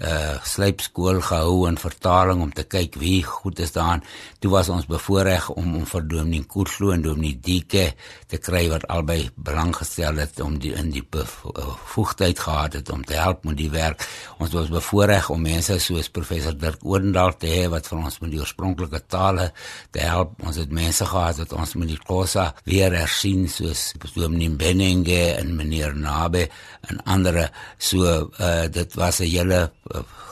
uh 0.00 0.38
slypskool 0.46 1.20
gehou 1.20 1.66
in 1.68 1.76
vertaling 1.76 2.40
om 2.40 2.52
te 2.52 2.64
kyk 2.64 2.96
wie 3.00 3.20
goed 3.26 3.58
is 3.60 3.74
daarin. 3.74 4.02
Toe 4.40 4.50
was 4.50 4.70
ons 4.72 4.86
bevoorreg 4.88 5.50
om 5.52 5.74
om 5.76 5.84
vir 5.86 6.06
Dominee 6.08 6.46
Koetlo 6.48 6.94
en 6.94 7.02
Dominee 7.04 7.36
Dieke 7.36 7.90
te 8.30 8.40
kry 8.40 8.62
wat 8.72 8.86
albei 8.88 9.28
belang 9.36 9.74
gestel 9.76 10.16
het 10.22 10.40
om 10.40 10.56
die 10.62 10.72
in 10.72 10.88
die 10.94 11.04
bevoegdheid 11.04 12.40
gehad 12.40 12.78
het 12.78 12.90
om 12.94 13.04
te 13.04 13.18
help 13.20 13.44
met 13.44 13.58
die 13.58 13.68
werk. 13.70 14.06
Ons 14.40 14.56
was 14.56 14.72
bevoorreg 14.72 15.28
om 15.30 15.42
mense 15.44 15.76
soos 15.84 16.08
professor 16.08 16.56
Dirk 16.56 16.80
Odendaal 16.84 17.36
te 17.36 17.52
hê 17.52 17.68
wat 17.68 17.90
vir 17.90 18.00
ons 18.00 18.18
met 18.24 18.32
die 18.32 18.40
oorspronklike 18.40 19.02
tale 19.06 19.50
te 19.92 20.00
help. 20.00 20.38
Ons 20.46 20.62
het 20.62 20.72
mense 20.72 21.04
gehad 21.12 21.42
wat 21.44 21.52
ons 21.52 21.76
met 21.76 21.92
die 21.92 22.00
Xhosa 22.00 22.50
weer 22.64 22.96
hersien 22.96 23.46
soos 23.52 23.90
Dominee 24.14 24.56
Benenge 24.56 25.20
en 25.36 25.54
meneer 25.56 25.94
Nabe 25.96 26.48
en 26.88 27.04
ander. 27.04 27.42
So 27.78 28.30
uh 28.40 28.64
dit 28.70 28.94
was 28.94 29.20
'n 29.20 29.28
hele 29.28 29.70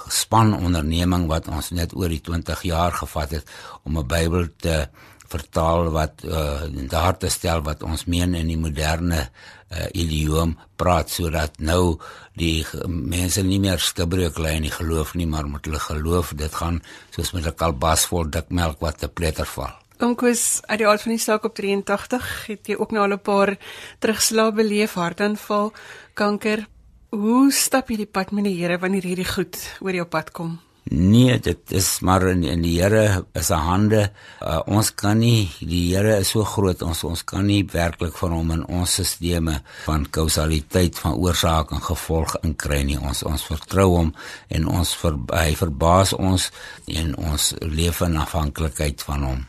span 0.08 0.54
onderneming 0.54 1.26
wat 1.28 1.48
ons 1.48 1.70
net 1.70 1.94
oor 1.96 2.08
die 2.08 2.22
20 2.24 2.62
jaar 2.62 2.92
gevat 2.92 3.30
het 3.30 3.50
om 3.84 3.98
'n 3.98 4.06
Bybel 4.06 4.48
te 4.56 4.88
vertaal 5.28 5.90
wat 5.92 6.24
uh, 6.24 6.62
daar 6.88 7.16
te 7.16 7.28
stel 7.28 7.62
wat 7.62 7.82
ons 7.82 8.04
meen 8.04 8.34
in 8.34 8.48
die 8.48 8.56
moderne 8.56 9.28
uh, 9.28 9.84
idioom 9.92 10.56
praat 10.80 11.10
sodat 11.12 11.58
nou 11.60 11.98
die 12.38 12.64
mense 12.86 13.42
nie 13.42 13.60
meer 13.60 13.82
skibreek 13.82 14.38
lê 14.38 14.54
in 14.56 14.68
die 14.68 14.72
geloof 14.72 15.14
nie 15.14 15.26
maar 15.26 15.48
met 15.48 15.68
hulle 15.68 15.82
geloof 15.82 16.32
dit 16.38 16.54
gaan 16.54 16.80
soos 17.10 17.34
met 17.36 17.46
'n 17.46 17.54
kalbas 17.54 18.06
vol 18.06 18.30
dik 18.30 18.48
melk 18.50 18.80
wat 18.80 18.98
te 18.98 19.08
pletter 19.08 19.46
val. 19.46 19.74
Onkus 19.98 20.60
uit 20.66 20.78
die 20.78 20.86
aard 20.86 21.02
van 21.02 21.12
die 21.12 21.20
saak 21.20 21.44
op 21.44 21.54
83 21.54 22.46
het 22.46 22.66
jy 22.66 22.76
ook 22.78 22.90
nou 22.90 23.02
al 23.02 23.16
'n 23.16 23.20
paar 23.20 23.58
terugslae 23.98 24.52
beleef 24.52 24.94
hartaanval 24.94 25.72
kanker 26.14 26.66
Hoe 27.08 27.48
stap 27.56 27.88
jy 27.88 28.02
die 28.02 28.10
pad 28.10 28.34
met 28.36 28.44
die 28.44 28.58
Here 28.58 28.76
wanneer 28.76 29.06
hierdie 29.08 29.24
goed 29.24 29.56
oor 29.80 29.96
jou 29.96 30.04
pad 30.04 30.28
kom? 30.36 30.58
Nee, 30.92 31.38
dit 31.40 31.72
is 31.72 31.86
maar 32.04 32.26
in, 32.28 32.42
in 32.44 32.60
die 32.60 32.74
Here 32.82 33.24
se 33.32 33.56
hande. 33.56 34.02
Uh, 34.44 34.58
ons 34.68 34.90
kan 34.92 35.16
nie 35.16 35.48
die 35.64 35.94
Here 35.94 36.18
is 36.20 36.34
so 36.34 36.44
groot 36.44 36.84
ons 36.84 37.00
ons 37.08 37.24
kan 37.24 37.48
nie 37.48 37.62
werklik 37.72 38.12
van 38.20 38.36
hom 38.36 38.52
in 38.58 38.66
ons 38.68 38.98
stelsels 39.00 39.64
van 39.86 40.04
kausaliteit 40.04 41.00
van 41.00 41.16
oorsaak 41.16 41.72
en 41.72 41.80
gevolg 41.80 42.36
inkry 42.44 42.82
nie. 42.84 43.00
Ons 43.00 43.24
ons 43.24 43.48
vertrou 43.54 43.88
hom 43.94 44.12
en 44.52 44.68
ons 44.68 44.94
ver, 45.00 45.16
hy 45.32 45.56
verbaas 45.56 46.12
ons 46.12 46.50
en 46.92 47.14
ons 47.16 47.50
leef 47.64 48.04
in 48.04 48.20
afhanklikheid 48.20 49.04
van 49.08 49.24
hom. 49.24 49.46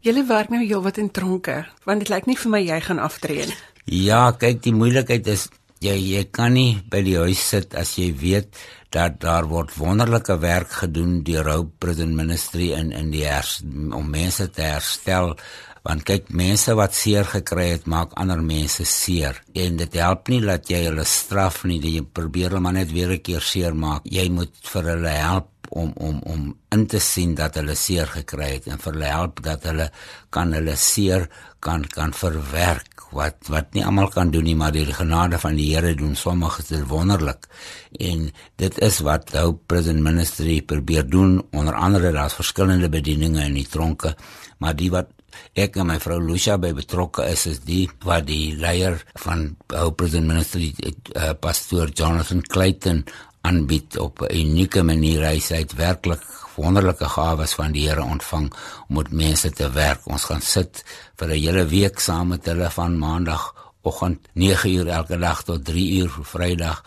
Julle 0.00 0.24
werk 0.32 0.48
nou 0.48 0.64
heelwat 0.64 0.96
in 0.96 1.12
tronke, 1.12 1.60
want 1.84 2.00
dit 2.00 2.08
lyk 2.08 2.24
nie 2.26 2.40
vir 2.40 2.56
my 2.56 2.64
jy 2.64 2.80
gaan 2.88 3.04
aftree 3.04 3.52
nie. 3.52 3.60
Ja, 3.90 4.30
kyk, 4.38 4.60
die 4.62 4.74
moeilikheid 4.74 5.26
is 5.26 5.48
jy 5.82 5.96
jy 5.98 6.22
kan 6.30 6.54
nie 6.54 6.78
by 6.90 7.02
die 7.02 7.18
huis 7.18 7.42
sit 7.54 7.74
as 7.78 7.96
jy 7.98 8.12
weet 8.14 8.54
dat 8.92 9.18
daar 9.22 9.48
word 9.48 9.72
wonderlike 9.80 10.36
werk 10.42 10.70
gedoen 10.82 11.22
deur 11.26 11.48
Hope 11.48 11.78
Prison 11.82 12.14
Ministry 12.16 12.72
in 12.76 12.92
in 12.92 13.10
die 13.14 13.24
hers, 13.26 13.60
om 13.64 14.10
mense 14.10 14.50
te 14.52 14.66
herstel. 14.68 15.34
Want 15.82 16.04
kyk 16.06 16.28
mense 16.30 16.76
wat 16.78 16.94
seer 16.94 17.26
gekry 17.26 17.72
het 17.72 17.88
maak 17.90 18.12
ander 18.20 18.38
mense 18.38 18.84
seer. 18.86 19.40
En 19.58 19.80
dit 19.80 19.96
help 19.98 20.28
nie 20.30 20.38
dat 20.44 20.68
jy 20.70 20.84
hulle 20.84 21.06
straf 21.08 21.64
nie 21.66 21.80
jy 21.82 22.04
probeer 22.06 22.52
hulle 22.52 22.62
maar 22.62 22.76
net 22.78 22.92
weer 22.92 23.10
'n 23.10 23.22
keer 23.22 23.42
seer 23.42 23.74
maak. 23.74 24.02
Jy 24.04 24.28
moet 24.30 24.54
vir 24.62 24.84
hulle 24.92 25.08
help 25.08 25.48
om 25.70 25.92
om 25.96 26.20
om 26.24 26.56
in 26.70 26.86
te 26.86 27.00
sien 27.00 27.34
dat 27.34 27.54
hulle 27.54 27.74
seer 27.74 28.06
gekry 28.06 28.50
het 28.54 28.66
en 28.66 28.78
vir 28.78 28.92
hulle 28.92 29.10
help 29.10 29.42
dat 29.42 29.64
hulle 29.64 29.90
kan 30.30 30.52
hulle 30.52 30.76
seer 30.76 31.28
kan 31.62 31.84
kan 31.94 32.12
verwerk 32.16 33.06
wat 33.12 33.48
wat 33.52 33.74
nie 33.76 33.84
almal 33.86 34.08
kan 34.10 34.30
doen 34.32 34.46
nie 34.48 34.56
maar 34.58 34.72
die 34.74 34.86
genade 34.88 35.38
van 35.38 35.56
die 35.56 35.68
Here 35.74 35.94
doen 35.94 36.16
sommige 36.16 36.64
dit 36.68 36.86
wonderlik. 36.88 37.46
En 38.00 38.30
dit 38.56 38.78
is 38.78 39.00
wat 39.06 39.34
Hope 39.36 39.60
Prison 39.66 40.02
Ministry 40.02 40.60
probeer 40.62 41.06
doen. 41.06 41.42
Onder 41.52 41.74
andere 41.74 42.12
daar's 42.12 42.34
verskillende 42.34 42.88
bedieninge 42.88 43.44
in 43.44 43.54
die 43.60 43.68
tronke 43.68 44.16
maar 44.58 44.76
die 44.78 44.90
wat 44.94 45.10
ek 45.58 45.78
en 45.80 45.88
my 45.88 45.98
vrou 46.02 46.18
Lucia 46.22 46.58
by 46.60 46.72
betrokke 46.76 47.24
is 47.32 47.46
is 47.50 47.60
die 47.66 47.84
wat 48.06 48.26
die 48.28 48.54
leier 48.58 48.98
van 49.24 49.52
Hope 49.72 50.04
Prison 50.04 50.26
Ministry 50.28 50.72
uh, 50.76 51.32
pastoor 51.40 51.92
Jonathan 51.94 52.42
Clayton 52.42 53.04
aanbied 53.42 53.98
op 53.98 54.22
'n 54.22 54.34
unieke 54.34 54.82
manier 54.82 55.26
hy 55.26 55.38
sê 55.40 55.56
dit 55.64 55.74
werklik 55.74 56.22
wonderlike 56.56 57.08
gawes 57.08 57.54
van 57.54 57.72
die 57.72 57.88
Here 57.88 58.04
ontvang 58.04 58.52
om 58.88 58.96
met 58.96 59.12
mense 59.12 59.50
te 59.50 59.70
werk 59.70 60.06
ons 60.06 60.24
gaan 60.24 60.42
sit 60.42 60.84
vir 61.16 61.28
'n 61.28 61.42
hele 61.44 61.64
week 61.66 61.98
saam 61.98 62.28
met 62.28 62.46
hulle 62.46 62.70
van 62.70 62.98
maandag 62.98 63.54
oggend 63.82 64.28
9 64.32 64.70
uur 64.70 64.88
elke 64.88 65.18
dag 65.18 65.42
tot 65.42 65.64
3 65.64 65.90
uur 66.00 66.10
vrydag 66.22 66.82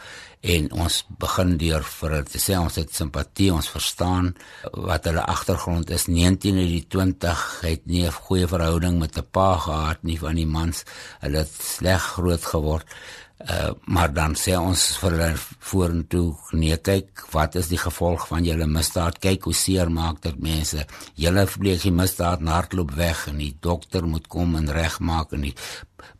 en 0.46 0.68
ons 0.78 0.98
begin 1.22 1.56
deur 1.58 1.84
vir 1.90 2.14
hulle 2.14 2.30
te 2.30 2.42
sê 2.42 2.58
ons 2.60 2.78
het 2.78 2.94
simpatie, 2.94 3.50
ons 3.54 3.70
verstaan 3.72 4.32
wat 4.88 5.08
hulle 5.10 5.24
agtergrond 5.26 5.90
is. 5.96 6.06
19 6.12 6.60
uit 6.62 6.70
die 6.70 6.86
20 6.96 7.46
het 7.66 7.86
nie 7.90 8.06
'n 8.06 8.18
goeie 8.28 8.48
verhouding 8.48 9.00
met 9.00 9.18
'n 9.18 9.28
pa 9.32 9.58
gehad 9.58 10.04
nie 10.04 10.20
van 10.20 10.36
die 10.36 10.46
mans. 10.46 10.84
Hulle 11.22 11.38
het 11.38 11.54
sleg 11.62 12.02
groot 12.02 12.46
geword. 12.46 12.86
Uh, 13.36 13.74
maar 13.92 14.14
dan 14.16 14.32
sê 14.40 14.54
ons 14.56 14.80
vir 15.02 15.12
hulle 15.12 15.40
vorentoe 15.70 16.54
nee 16.56 16.78
kyk 16.80 17.26
wat 17.34 17.58
is 17.60 17.68
die 17.68 17.80
gevolg 17.82 18.30
van 18.30 18.48
julle 18.48 18.64
misdaad? 18.72 19.20
Kyk 19.20 19.50
hoe 19.50 19.54
seer 19.54 19.92
maak 19.92 20.22
dit 20.24 20.38
mense. 20.40 20.86
Julle 21.20 21.44
vleeg 21.52 21.84
die 21.84 21.92
misdaad 21.92 22.46
hardloop 22.48 22.94
weg 22.96 23.26
en 23.28 23.42
die 23.44 23.52
dokter 23.60 24.08
moet 24.08 24.30
kom 24.32 24.56
en 24.56 24.72
regmaak 24.72 25.36
en 25.36 25.50
die 25.50 25.56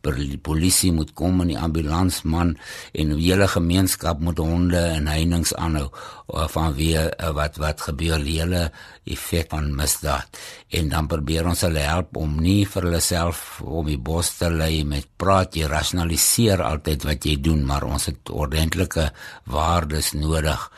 die 0.06 0.38
polisie 0.38 0.92
moet 0.94 1.12
kom 1.18 1.40
en 1.42 1.50
die 1.50 1.58
ambulansman 1.58 2.54
en 2.94 3.12
die 3.14 3.26
hele 3.26 3.48
gemeenskap 3.50 4.20
moet 4.22 4.38
honde 4.38 4.78
en 4.78 5.08
heininge 5.10 5.56
aanhou 5.58 5.88
eh, 5.88 6.46
van 6.52 6.74
wie 6.78 6.94
eh, 6.98 7.32
wat 7.36 7.58
wat 7.62 7.84
gebeur 7.88 8.22
die 8.22 8.38
hele 8.40 8.70
effek 9.04 9.50
van 9.50 9.72
misdaad. 9.76 10.40
En 10.70 10.90
dan 10.92 11.10
probeer 11.10 11.46
ons 11.46 11.62
hulle 11.66 11.84
help 11.84 12.16
om 12.16 12.38
nie 12.42 12.64
vir 12.66 12.88
hulle 12.88 13.02
self 13.04 13.60
om 13.62 13.86
die 13.86 13.98
bos 13.98 14.32
te 14.38 14.50
lê 14.50 14.84
met 14.84 15.08
praat. 15.16 15.56
Jy 15.56 15.70
rasionaliseer 15.70 16.62
altyd 16.62 17.06
wat 17.06 17.26
jy 17.26 17.38
doen 17.40 17.64
maar 17.66 17.86
ons 17.86 18.10
het 18.10 18.30
ordentlike 18.30 19.10
waardes 19.50 20.14
nodig 20.14 20.70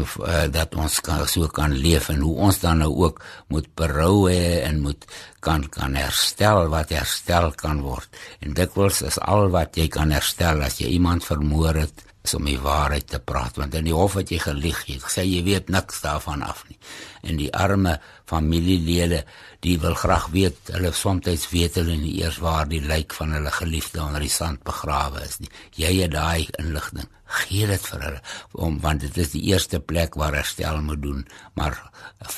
of 0.00 0.16
uh, 0.20 0.46
dat 0.50 0.74
ons 0.74 1.00
kan 1.04 1.22
so 1.30 1.46
kan 1.48 1.74
leef 1.74 2.08
en 2.10 2.22
hoe 2.24 2.34
ons 2.48 2.58
dan 2.62 2.82
nou 2.82 2.90
ook 3.06 3.20
moet 3.52 3.68
berou 3.78 4.26
hê 4.30 4.64
en 4.66 4.80
moet 4.82 5.06
kan 5.44 5.68
kan 5.70 5.94
herstel 5.98 6.68
wat 6.72 6.94
herstel 6.94 7.52
kan 7.60 7.82
word. 7.84 8.08
En 8.40 8.56
dikwels 8.58 9.02
is 9.06 9.20
al 9.20 9.50
wat 9.54 9.78
jy 9.78 9.86
kan 9.88 10.14
herstel 10.14 10.64
as 10.66 10.80
jy 10.82 10.96
iemand 10.96 11.26
vermoor 11.26 11.78
het 11.84 12.04
is 12.24 12.34
om 12.38 12.46
die 12.48 12.60
waarheid 12.60 13.04
te 13.12 13.18
praat 13.20 13.58
want 13.60 13.74
in 13.76 13.84
die 13.84 13.94
hof 13.94 14.14
het 14.16 14.30
jy 14.32 14.38
gelieg 14.40 14.78
jy 14.88 14.96
sê 15.12 15.26
jy 15.28 15.42
weet 15.44 15.68
niks 15.72 16.00
daarvan 16.00 16.44
af 16.46 16.62
nie. 16.70 16.78
En 17.28 17.36
die 17.36 17.50
arme 17.52 17.98
familielede 18.30 19.20
die 19.64 19.76
wil 19.82 19.96
graag 19.98 20.30
weet 20.32 20.72
hulle 20.72 20.92
soms 20.96 21.48
weet 21.50 21.76
hulle 21.80 21.98
nie 22.00 22.14
eers 22.22 22.40
waar 22.40 22.68
die 22.68 22.80
lijk 22.80 23.12
van 23.16 23.36
hulle 23.36 23.52
geliefde 23.52 24.00
onder 24.00 24.24
die 24.24 24.32
sand 24.32 24.64
begrawe 24.64 25.20
is 25.24 25.36
nie. 25.42 25.52
Jy 25.76 25.92
het 26.00 26.16
daai 26.16 26.48
inligting. 26.62 27.10
Gee 27.44 27.68
dit 27.68 27.86
vir 27.92 28.06
hulle 28.08 28.24
om 28.66 28.80
want 28.80 29.04
dit 29.04 29.20
is 29.20 29.34
die 29.36 29.44
eerste 29.52 29.80
plek 29.80 30.16
waar 30.16 30.36
herstel 30.40 30.80
moet 30.80 31.04
doen. 31.04 31.22
Maar 31.60 31.76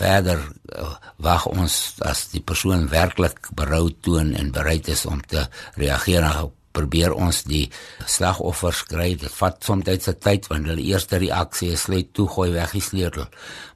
verder 0.00 0.42
uh, 0.74 0.92
wag 1.22 1.46
ons 1.46 1.78
as 2.02 2.26
die 2.34 2.42
persoon 2.42 2.88
werklik 2.90 3.38
berou 3.54 3.86
toon 4.02 4.34
en 4.34 4.54
bereid 4.54 4.90
is 4.90 5.06
om 5.06 5.22
te 5.22 5.46
reageer 5.78 6.26
na 6.26 6.34
probeer 6.76 7.14
ons 7.16 7.42
die 7.48 7.64
slagoffers 8.06 8.82
kry. 8.90 9.14
Dit 9.18 9.32
vat 9.38 9.58
soms 9.64 9.86
tyd 9.88 10.04
se 10.04 10.14
tyd 10.14 10.48
want 10.52 10.68
hulle 10.70 10.84
eerste 10.84 11.20
reaksie 11.22 11.72
is 11.74 11.86
sluit 11.88 12.12
toe 12.16 12.28
gooi 12.30 12.50
weg 12.54 12.76
die 12.76 12.84
sleutel. 12.84 13.28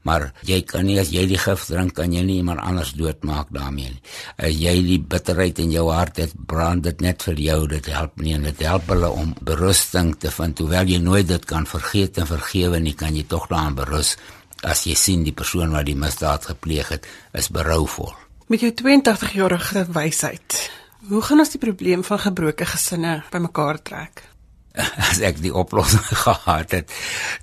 Maar 0.04 0.30
jy 0.48 0.60
kan 0.68 0.86
nie 0.88 0.98
as 1.00 1.12
jy 1.12 1.26
die 1.28 1.40
gif 1.40 1.66
drink 1.68 1.96
kan 1.98 2.12
jy 2.12 2.24
nie 2.24 2.38
iemand 2.40 2.62
anders 2.64 2.94
doodmaak 2.96 3.52
daarmee 3.52 3.94
nie. 3.94 4.02
As 4.36 4.56
jy 4.56 4.76
die 4.86 5.00
bitterheid 5.00 5.60
in 5.60 5.72
jou 5.74 5.86
hart 5.92 6.20
het, 6.22 6.34
brand 6.34 6.84
dit 6.86 7.04
net 7.04 7.24
vir 7.28 7.40
jou. 7.50 7.60
Dit 7.74 7.90
help 7.92 8.20
nie 8.20 8.36
en 8.36 8.48
dit 8.48 8.66
help 8.66 8.88
hulle 8.92 9.12
om 9.12 9.34
berusting 9.44 10.14
te 10.20 10.32
vind. 10.32 10.60
Hoewel 10.60 10.92
jy 10.94 11.00
nooit 11.04 11.28
dit 11.28 11.48
kan 11.48 11.68
vergeet 11.68 12.20
en 12.20 12.28
vergewe 12.30 12.80
nie, 12.80 12.96
kan 12.96 13.16
jy 13.16 13.26
tog 13.28 13.48
daaraan 13.50 13.76
berus 13.78 14.16
as 14.66 14.84
jy 14.84 14.96
sien 14.98 15.22
die 15.24 15.36
persoon 15.36 15.72
wat 15.72 15.86
die 15.88 15.96
misdaad 15.96 16.50
gepleeg 16.52 16.92
het 16.92 17.08
is 17.36 17.48
berouvol. 17.52 18.12
Met 18.50 18.64
jou 18.64 18.72
82 18.74 19.32
jarige 19.38 19.84
wysheid, 19.94 20.58
Hoe 21.10 21.22
gaan 21.26 21.42
ons 21.42 21.50
die 21.50 21.58
probleem 21.58 22.04
van 22.06 22.20
gebroke 22.22 22.66
gesinne 22.70 23.16
bymekaar 23.32 23.80
trek? 23.82 24.20
As 25.10 25.18
ek 25.26 25.40
die 25.42 25.50
oplossing 25.50 26.04
gehad 26.24 26.70
het, 26.76 26.92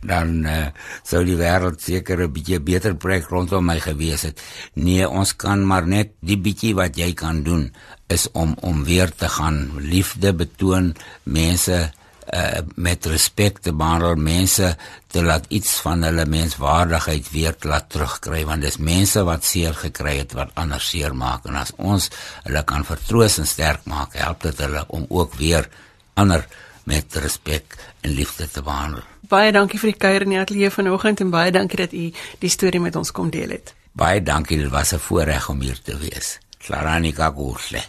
dan 0.08 0.46
uh, 0.48 0.70
sou 1.04 1.26
die 1.28 1.36
wêreld 1.36 1.84
seker 1.84 2.24
'n 2.24 2.32
bietjie 2.32 2.62
beter 2.64 2.96
plek 2.96 3.28
rondom 3.28 3.68
my 3.68 3.76
gewees 3.84 4.24
het. 4.24 4.40
Nee, 4.80 5.04
ons 5.04 5.36
kan 5.36 5.66
maar 5.68 5.84
net 5.84 6.16
die 6.24 6.40
bietjie 6.40 6.78
wat 6.80 6.96
jy 6.96 7.12
kan 7.12 7.44
doen 7.44 7.68
is 8.08 8.32
om 8.32 8.56
om 8.64 8.86
weer 8.88 9.12
te 9.12 9.28
gaan 9.28 9.60
liefde 9.84 10.32
betoon, 10.32 10.96
mense 11.28 11.92
uh, 12.34 12.60
met 12.76 13.06
respek 13.06 13.60
te 13.60 13.74
behandel 13.74 14.16
mense 14.16 14.76
te 15.08 15.24
laat 15.24 15.46
iets 15.48 15.80
van 15.86 16.04
hulle 16.04 16.26
menswaardigheid 16.26 17.32
weer 17.32 17.56
laat 17.62 17.90
terugkry 17.90 18.44
want 18.46 18.62
dis 18.62 18.78
mense 18.78 19.24
wat 19.24 19.46
seer 19.46 19.74
gekry 19.74 20.18
het 20.20 20.36
wat 20.38 20.52
ander 20.54 20.82
seer 20.82 21.16
maak 21.16 21.46
en 21.46 21.56
as 21.56 21.74
ons 21.78 22.10
hulle 22.44 22.64
kan 22.64 22.86
vertroos 22.88 23.38
en 23.38 23.48
sterk 23.48 23.86
maak 23.86 24.18
help 24.20 24.42
dit 24.48 24.64
hulle 24.66 24.86
om 24.88 25.06
ook 25.10 25.36
weer 25.40 25.70
ander 26.14 26.48
met 26.88 27.16
respek 27.16 27.76
en 28.02 28.12
liefde 28.16 28.48
te 28.50 28.62
behandel. 28.64 29.04
Baie 29.28 29.52
dankie 29.52 29.80
vir 29.80 29.92
die 29.92 30.00
kuier 30.00 30.24
in 30.24 30.36
die 30.36 30.40
ateljee 30.40 30.72
vanoggend 30.72 31.20
en 31.20 31.34
baie 31.34 31.52
dankie 31.52 31.82
dat 31.84 31.94
u 31.94 32.06
die 32.40 32.52
storie 32.52 32.80
met 32.80 32.96
ons 32.96 33.12
kom 33.12 33.30
deel 33.30 33.58
het. 33.58 33.76
Baie 33.92 34.24
dankie, 34.24 34.58
dit 34.58 34.72
was 34.72 34.94
'n 34.94 35.04
voorreg 35.04 35.50
om 35.50 35.62
hier 35.62 35.82
te 35.82 35.98
wees. 35.98 36.40
Klaranika 36.58 37.34
Gusle. 37.36 37.84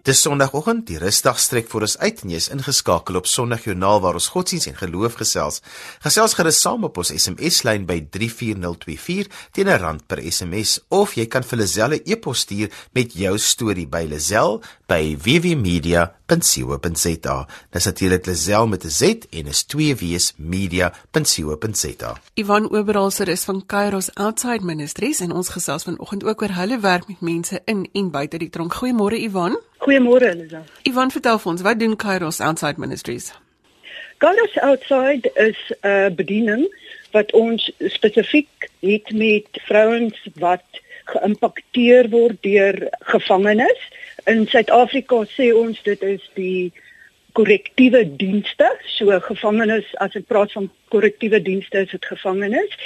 Dis 0.00 0.22
Sondagoggend, 0.24 0.86
die 0.88 0.96
rustig 0.96 1.36
strek 1.36 1.66
vir 1.68 1.84
ons 1.84 2.00
uit 2.00 2.22
en 2.24 2.30
jy's 2.32 2.48
ingeskakel 2.54 3.20
op 3.20 3.26
Sondagjoernaal 3.28 4.00
waar 4.00 4.16
ons 4.16 4.32
godsdiens 4.32 4.64
en 4.70 4.78
geloof 4.78 5.18
gesels. 5.20 5.60
Gesels 6.00 6.32
gerus 6.38 6.56
saam 6.64 6.86
op 6.88 6.96
ons 7.02 7.12
SMS-lyn 7.12 7.84
by 7.84 7.98
34024 8.16 9.28
teen 9.52 9.68
'n 9.68 9.76
rand 9.82 10.00
per 10.08 10.24
SMS 10.24 10.80
of 10.88 11.20
jy 11.20 11.26
kan 11.26 11.42
vir 11.42 11.58
Lazelle 11.58 12.00
e-pos 12.06 12.38
stuur 12.40 12.70
met 12.94 13.12
jou 13.12 13.38
storie 13.38 13.86
by 13.86 14.06
Lazelle 14.08 14.60
by 14.88 15.16
wwmedia.co.za. 15.20 17.46
Dis 17.70 17.84
natuurlik 17.84 18.26
Lazelle 18.26 18.68
met 18.68 18.84
'n 18.84 18.90
Z 18.90 19.02
en 19.30 19.46
is 19.46 19.64
2 19.64 19.96
W's 19.96 20.32
media.co.za. 20.36 22.20
Ivan 22.34 22.70
Oberholzer 22.70 23.28
is 23.28 23.44
van 23.44 23.66
Kairos 23.66 24.14
Outside 24.14 24.64
Ministries 24.64 25.20
en 25.20 25.32
ons 25.32 25.48
gesels 25.48 25.82
vanoggend 25.82 26.24
ook 26.24 26.42
oor 26.42 26.52
hulle 26.52 26.80
werk 26.80 27.08
met 27.08 27.20
mense 27.20 27.60
in 27.64 27.88
en 27.92 28.10
buite 28.10 28.38
die 28.38 28.50
tronk. 28.50 28.74
Goeiemôre 28.74 29.20
Ivan. 29.20 29.58
Goeiemôre 29.80 30.28
Elisa. 30.28 30.60
Ivan 30.84 31.10
vertel 31.10 31.38
vir 31.40 31.50
ons, 31.52 31.62
wat 31.64 31.78
doen 31.80 31.96
Kairos 31.96 32.40
Outside 32.44 32.76
Ministries? 32.82 33.30
Kairos 34.20 34.58
Outside 34.60 35.30
is 35.40 35.56
'n 35.70 35.88
uh, 35.88 36.10
bediening 36.12 36.66
wat 37.16 37.32
ons 37.32 37.70
spesifiek 37.78 38.68
het 38.80 39.08
met 39.12 39.48
vrouens 39.68 40.18
wat 40.34 40.66
geïmpakteer 41.04 42.10
word 42.12 42.36
deur 42.42 42.76
gevangenes. 43.00 43.80
In 44.26 44.46
Suid-Afrika 44.46 45.24
sê 45.32 45.48
ons 45.56 45.82
dit 45.82 46.02
is 46.02 46.28
die 46.34 46.72
korrektiewe 47.32 48.04
dienste, 48.16 48.68
so 48.84 49.20
gevangenes 49.20 49.88
as 49.96 50.14
ek 50.14 50.28
praat 50.28 50.52
van 50.52 50.70
korrektiewe 50.92 51.40
dienste 51.42 51.86
is 51.86 51.90
dit 51.90 52.04
gevangenes. 52.04 52.76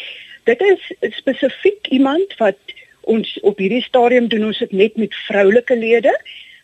Dit 0.45 0.63
is 0.63 0.81
spesifiek 1.17 1.91
iemand 1.91 2.39
wat 2.39 2.59
ons 3.01 3.39
op 3.43 3.59
hierdie 3.59 3.83
stadium 3.83 4.29
doen 4.29 4.45
ons 4.45 4.59
dit 4.59 4.73
net 4.73 4.97
met 4.97 5.23
vroulike 5.27 5.77
lede 5.77 6.15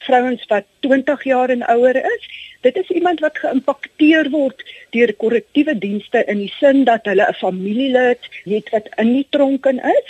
vrouens 0.06 0.44
wat 0.48 0.64
20 0.80 1.24
jaar 1.24 1.50
en 1.52 1.66
ouer 1.68 1.96
is. 1.96 2.28
Dit 2.60 2.76
is 2.76 2.88
iemand 2.88 3.20
wat 3.20 3.38
geïmpakteer 3.38 4.30
word 4.30 4.62
deur 4.96 5.12
korrektiewe 5.22 5.78
dienste 5.78 6.24
in 6.24 6.42
die 6.44 6.52
sin 6.58 6.84
dat 6.84 7.08
hulle 7.08 7.26
'n 7.28 7.40
familielid 7.40 8.28
het 8.44 8.70
wat 8.70 8.88
in 8.96 9.12
die 9.12 9.26
tronk 9.30 9.66
is 9.66 10.08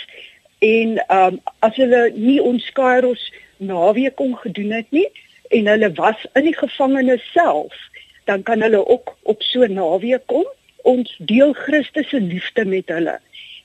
en 0.59 0.97
ehm 0.97 1.33
um, 1.33 1.39
as 1.59 1.75
hulle 1.75 2.11
nie 2.15 2.41
ons 2.41 2.71
Kairos 2.71 3.33
naweek 3.57 4.15
kon 4.15 4.35
gedoen 4.37 4.71
het 4.71 4.91
nie 4.91 5.09
en 5.49 5.67
hulle 5.67 5.91
was 5.93 6.25
in 6.33 6.45
die 6.47 6.57
gevangenis 6.57 7.23
self, 7.33 7.73
dan 8.25 8.43
kan 8.43 8.61
hulle 8.61 8.87
ook 8.87 9.17
op 9.23 9.41
so 9.43 9.65
naweek 9.65 10.23
kom. 10.25 10.45
Ons 10.87 11.15
deel 11.17 11.53
Christus 11.53 12.09
se 12.09 12.21
liefde 12.21 12.65
met 12.65 12.87
hulle 12.87 13.19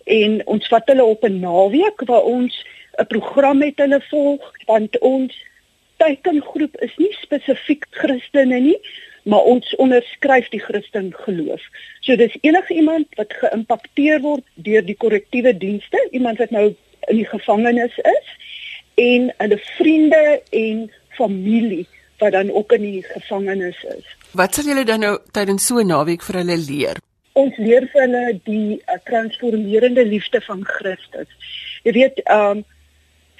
en 0.04 0.40
ons 0.46 0.68
vat 0.68 0.88
hulle 0.92 1.04
op 1.04 1.24
'n 1.24 1.40
naweek 1.40 2.02
waar 2.10 2.22
ons 2.22 2.64
'n 2.98 3.06
program 3.06 3.58
met 3.58 3.76
hulle 3.76 4.00
volg 4.10 4.52
want 4.66 4.98
ons 4.98 5.34
teikengroep 5.96 6.76
is 6.86 6.94
nie 6.96 7.12
spesifiek 7.20 7.86
Christene 7.90 8.60
nie, 8.60 8.78
maar 9.26 9.46
ons 9.50 9.74
onderskryf 9.82 10.48
die 10.52 10.62
Christen 10.62 11.10
geloof. 11.24 11.62
So 12.00 12.16
dis 12.16 12.36
enige 12.40 12.74
iemand 12.74 13.06
wat 13.18 13.34
geïmpakteer 13.40 14.20
word 14.22 14.44
deur 14.54 14.84
die 14.86 14.96
korrektiewe 14.96 15.56
dienste, 15.56 16.02
iemand 16.10 16.38
wat 16.38 16.54
nou 16.54 16.68
in 17.10 17.16
die 17.16 17.26
gevangenis 17.26 17.96
is 17.98 18.28
en 19.02 19.32
hulle 19.42 19.58
vriende 19.76 20.22
en 20.50 20.86
familie 21.18 21.86
wat 22.18 22.32
dan 22.32 22.50
ook 22.50 22.72
in 22.72 22.86
die 22.86 23.02
gevangenis 23.02 23.82
is. 23.96 24.06
Wat 24.32 24.54
sal 24.54 24.70
julle 24.70 24.84
dan 24.84 25.02
nou 25.04 25.18
tydens 25.32 25.66
so 25.66 25.78
'n 25.80 25.86
naweek 25.86 26.22
vir 26.22 26.38
hulle 26.40 26.56
leer? 26.56 26.96
Ons 27.32 27.56
leer 27.56 27.88
vir 27.92 28.00
hulle 28.00 28.40
die 28.44 28.80
uh, 28.80 28.96
transformerende 29.04 30.04
liefde 30.06 30.40
van 30.40 30.64
Christus. 30.64 31.28
Jy 31.82 31.92
weet, 31.92 32.20
ehm 32.24 32.56
um, 32.56 32.64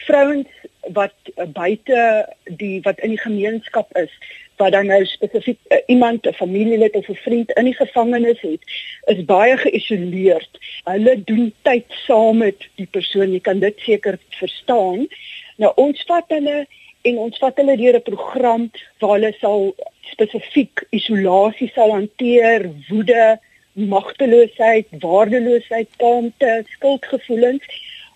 vrouens 0.07 0.49
wat 0.93 1.15
uh, 1.35 1.45
buite 1.45 2.29
die 2.45 2.81
wat 2.83 2.99
in 2.99 3.15
die 3.15 3.21
gemeenskap 3.21 3.97
is 3.97 4.13
wat 4.57 4.73
dan 4.73 4.87
nou 4.87 5.05
spesifiek 5.05 5.59
uh, 5.69 5.79
iemand 5.87 6.27
'n 6.27 6.33
familielid 6.33 6.95
of 6.95 7.09
'n 7.09 7.15
vriend 7.15 7.51
in 7.53 7.65
die 7.65 7.75
gevangenis 7.75 8.41
het 8.41 8.63
is 9.05 9.25
baie 9.25 9.57
geïsoleerd. 9.57 10.59
Hulle 10.85 11.25
doen 11.25 11.53
tyd 11.63 11.85
saam 11.89 12.39
met 12.39 12.69
die 12.75 12.89
persoon, 12.91 13.33
jy 13.33 13.41
kan 13.41 13.59
dit 13.59 13.79
seker 13.79 14.19
verstaan. 14.29 15.07
Nou 15.57 15.73
ons 15.75 16.05
vat 16.07 16.25
hulle 16.29 16.67
en 17.03 17.19
ons 17.19 17.39
vat 17.39 17.57
hulle 17.57 17.77
deur 17.77 17.97
'n 17.97 18.03
program 18.03 18.71
waar 18.99 19.19
hulle 19.19 19.35
sal 19.41 19.75
spesifiek 20.01 20.87
isolasie 20.91 21.71
sal 21.75 21.91
hanteer, 21.91 22.71
woede, 22.89 23.39
magteloosheid, 23.73 24.87
waardeloosheid, 24.91 25.89
kaamte, 25.97 26.65
skuldgevoelens 26.69 27.65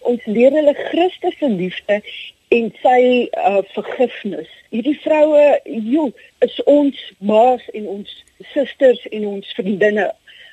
ons 0.01 0.25
leer 0.25 0.55
hulle 0.57 0.75
Christus 0.75 1.37
se 1.39 1.49
liefde 1.49 2.01
en 2.51 2.71
sy 2.83 3.03
uh, 3.39 3.61
vergifnis. 3.75 4.49
Hierdie 4.75 4.97
vroue, 5.05 5.45
joh, 5.87 6.11
is 6.45 6.57
ons 6.71 6.99
ma's 7.19 7.63
en 7.79 7.87
ons 7.97 8.17
susters 8.53 9.03
en 9.11 9.27
ons 9.37 9.53
vriendinne. 9.59 10.09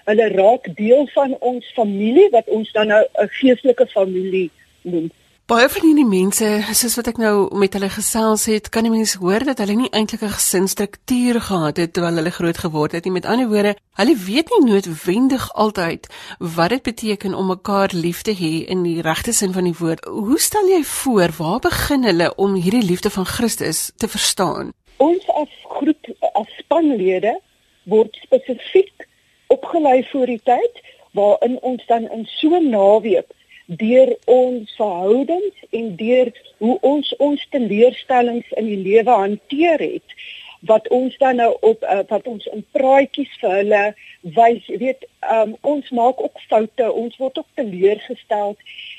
Hulle 0.07 0.27
raak 0.35 0.69
deel 0.77 1.07
van 1.15 1.33
ons 1.39 1.71
familie 1.75 2.27
wat 2.35 2.49
ons 2.53 2.69
dan 2.77 2.93
nou 2.93 3.03
'n 3.03 3.31
geestelike 3.39 3.87
familie 3.93 4.49
noem. 4.81 5.09
Baie 5.47 5.69
van 5.71 5.85
hierdie 5.85 6.03
mense, 6.03 6.47
soos 6.75 6.97
wat 6.99 7.07
ek 7.07 7.19
nou 7.23 7.45
met 7.55 7.71
hulle 7.77 7.87
gesels 7.87 8.41
het, 8.51 8.65
kan 8.67 8.83
die 8.83 8.91
mense 8.91 9.15
hoor 9.21 9.45
dat 9.47 9.61
hulle 9.63 9.77
nie 9.79 9.91
eintlik 9.95 10.25
'n 10.27 10.33
gesinsstruktuur 10.35 11.39
gehad 11.39 11.77
het 11.79 11.93
terwyl 11.93 12.19
hulle 12.19 12.33
groot 12.35 12.57
geword 12.57 12.91
het 12.91 13.05
nie. 13.05 13.13
Met 13.15 13.25
ander 13.25 13.47
woorde, 13.47 13.77
hulle 13.95 14.15
weet 14.27 14.51
nie 14.51 14.67
noodwendig 14.67 15.45
altyd 15.53 16.11
wat 16.39 16.69
dit 16.69 16.83
beteken 16.83 17.33
om 17.33 17.47
mekaar 17.47 17.89
lief 17.93 18.21
te 18.27 18.35
hê 18.35 18.67
in 18.67 18.83
die 18.83 19.01
regte 19.01 19.31
sin 19.31 19.53
van 19.53 19.63
die 19.63 19.77
woord. 19.79 20.03
Hoe 20.03 20.39
stel 20.39 20.67
jy 20.67 20.83
voor 20.83 21.31
waar 21.37 21.59
begin 21.59 22.03
hulle 22.03 22.35
om 22.35 22.53
hierdie 22.55 22.83
liefde 22.83 23.09
van 23.09 23.25
Christus 23.25 23.91
te 23.97 24.07
verstaan? 24.07 24.73
Ons 24.97 25.23
as 25.27 25.53
groep 25.63 26.03
as 26.33 26.51
spanlede 26.59 27.39
word 27.85 28.11
spesifiek 28.21 29.07
opgelei 29.47 30.03
vir 30.11 30.25
die 30.25 30.41
tyd 30.43 30.83
waarin 31.13 31.57
ons 31.61 31.85
dan 31.87 32.03
in 32.11 32.27
so 32.35 32.51
'n 32.51 32.69
naweek 32.69 33.31
deur 33.67 34.15
ons 34.25 34.75
verhoudings 34.75 35.63
en 35.69 35.95
deur 35.95 36.31
hoe 36.57 36.77
ons 36.81 37.15
ons 37.17 37.47
teleurstellings 37.51 38.51
in 38.55 38.65
die 38.65 38.79
lewe 38.79 39.11
hanteer 39.11 39.79
het 39.83 40.15
wat 40.69 40.87
ons 40.87 41.17
dan 41.17 41.35
nou 41.35 41.51
op 41.61 41.83
uh, 41.83 41.99
wat 42.07 42.27
ons 42.27 42.47
in 42.55 42.63
praatjies 42.71 43.33
vir 43.41 43.55
hulle 43.59 43.83
wys 44.39 44.71
weet 44.83 45.03
um, 45.35 45.55
ons 45.61 45.89
maak 45.99 46.23
ook 46.23 46.39
foute 46.47 46.91
ons 46.91 47.19
word 47.19 47.43
ook 47.43 47.49
teleurgestel 47.59 48.55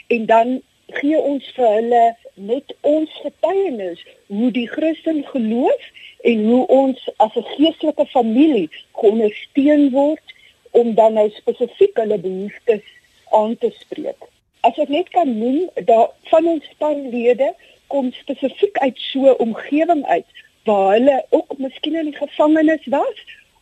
en 0.06 0.26
dan 0.26 0.54
gee 1.00 1.16
ons 1.16 1.48
vir 1.56 1.72
hulle 1.78 2.04
net 2.52 2.76
ons 2.80 3.18
getuienis 3.24 4.04
hoe 4.28 4.52
die 4.52 4.68
Christen 4.68 5.24
geloof 5.32 5.90
en 6.28 6.44
hoe 6.44 6.64
ons 6.66 7.08
as 7.16 7.34
'n 7.36 7.48
geestelike 7.56 8.06
familie 8.12 8.68
ondersteun 8.92 9.90
word 9.90 10.36
om 10.70 10.94
dan 10.94 11.14
nou 11.14 11.30
spesifiek 11.30 11.96
hulle 11.96 12.18
behoeftes 12.18 12.84
aan 13.32 13.56
te 13.56 13.72
spreek 13.80 14.28
as 14.68 14.78
ek 14.84 14.90
net 14.92 15.08
kan 15.16 15.30
noem 15.38 15.68
dat 15.88 16.14
van 16.30 16.46
ons 16.54 16.70
spanlede 16.74 17.52
kom 17.92 18.10
spesifiek 18.12 18.78
uit 18.84 18.98
so 19.10 19.30
'n 19.32 19.40
omgewing 19.46 20.04
uit 20.06 20.28
waar 20.68 20.92
hulle 20.96 21.24
ook 21.30 21.58
miskien 21.58 21.96
in 21.96 22.10
die 22.10 22.20
gevangenis 22.20 22.84
was 22.86 23.18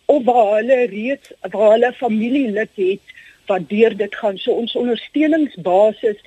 of 0.06 0.24
waar 0.24 0.56
hulle 0.56 0.80
reeds 0.86 1.32
waar 1.50 1.70
hulle 1.70 1.92
familielid 1.92 2.74
het 2.74 3.14
wat 3.46 3.68
deur 3.68 3.96
dit 3.96 4.14
gaan. 4.14 4.38
So 4.38 4.52
ons 4.52 4.74
ondersteuningsbasis 4.74 6.18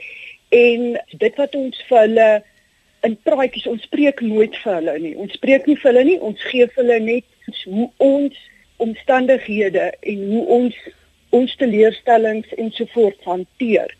en 0.50 1.02
dit 1.18 1.36
wat 1.36 1.56
ons 1.56 1.84
vir 1.90 2.00
hulle 2.00 2.30
in 3.08 3.18
praatjies 3.24 3.68
ons 3.68 3.84
spreek 3.84 4.22
nooit 4.22 4.56
vir 4.64 4.74
hulle 4.74 4.96
nie. 5.00 5.16
Ons 5.16 5.34
spreek 5.34 5.68
nie 5.68 5.78
vir 5.82 5.92
hulle 5.92 6.06
nie 6.12 6.20
ons 6.20 6.48
gee 6.52 6.68
vir 6.68 6.84
hulle 6.84 7.00
net 7.00 7.26
hoe 7.66 7.90
ons 7.98 8.40
omstandighede 8.78 9.92
en 10.00 10.26
hoe 10.32 10.46
ons 10.60 10.76
ons 11.30 11.56
teleurstellings 11.56 12.54
ensovoorts 12.58 13.24
hanteer 13.24 13.92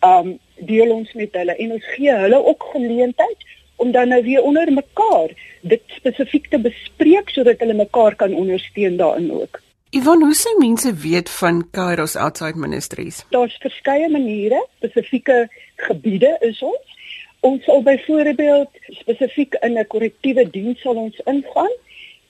um 0.00 0.38
deel 0.66 0.92
ons 0.92 1.12
met 1.12 1.32
hulle 1.32 1.56
en 1.56 1.72
ons 1.72 1.88
gee 1.94 2.12
hulle 2.12 2.44
ook 2.46 2.68
geleentheid 2.72 3.48
om 3.76 3.92
dan 3.92 4.08
nou 4.08 4.22
weer 4.22 4.42
onder 4.42 4.72
mekaar 4.72 5.32
dit 5.60 5.82
spesifiek 5.86 6.48
te 6.48 6.58
bespreek 6.58 7.30
sodat 7.32 7.60
hulle 7.64 7.74
mekaar 7.74 8.16
kan 8.16 8.34
ondersteun 8.34 8.96
daarin 8.96 9.32
ook. 9.32 9.60
Ivan, 9.90 10.22
hoe 10.22 10.34
sien 10.34 10.58
mense 10.58 10.94
weet 10.94 11.30
van 11.30 11.64
Kairos 11.70 12.16
Outside 12.16 12.58
Ministries? 12.58 13.24
Daar's 13.30 13.56
verskeie 13.60 14.08
maniere, 14.08 14.66
spesifieke 14.76 15.48
gebiede 15.76 16.36
is 16.40 16.62
ons. 16.62 16.98
Ons 17.40 17.64
sal 17.64 17.82
byvoorbeeld 17.82 18.68
spesifiek 19.00 19.56
in 19.60 19.78
'n 19.78 19.86
korrektiewe 19.86 20.50
diens 20.50 20.80
sal 20.80 20.94
ons 20.94 21.20
ingaan 21.24 21.74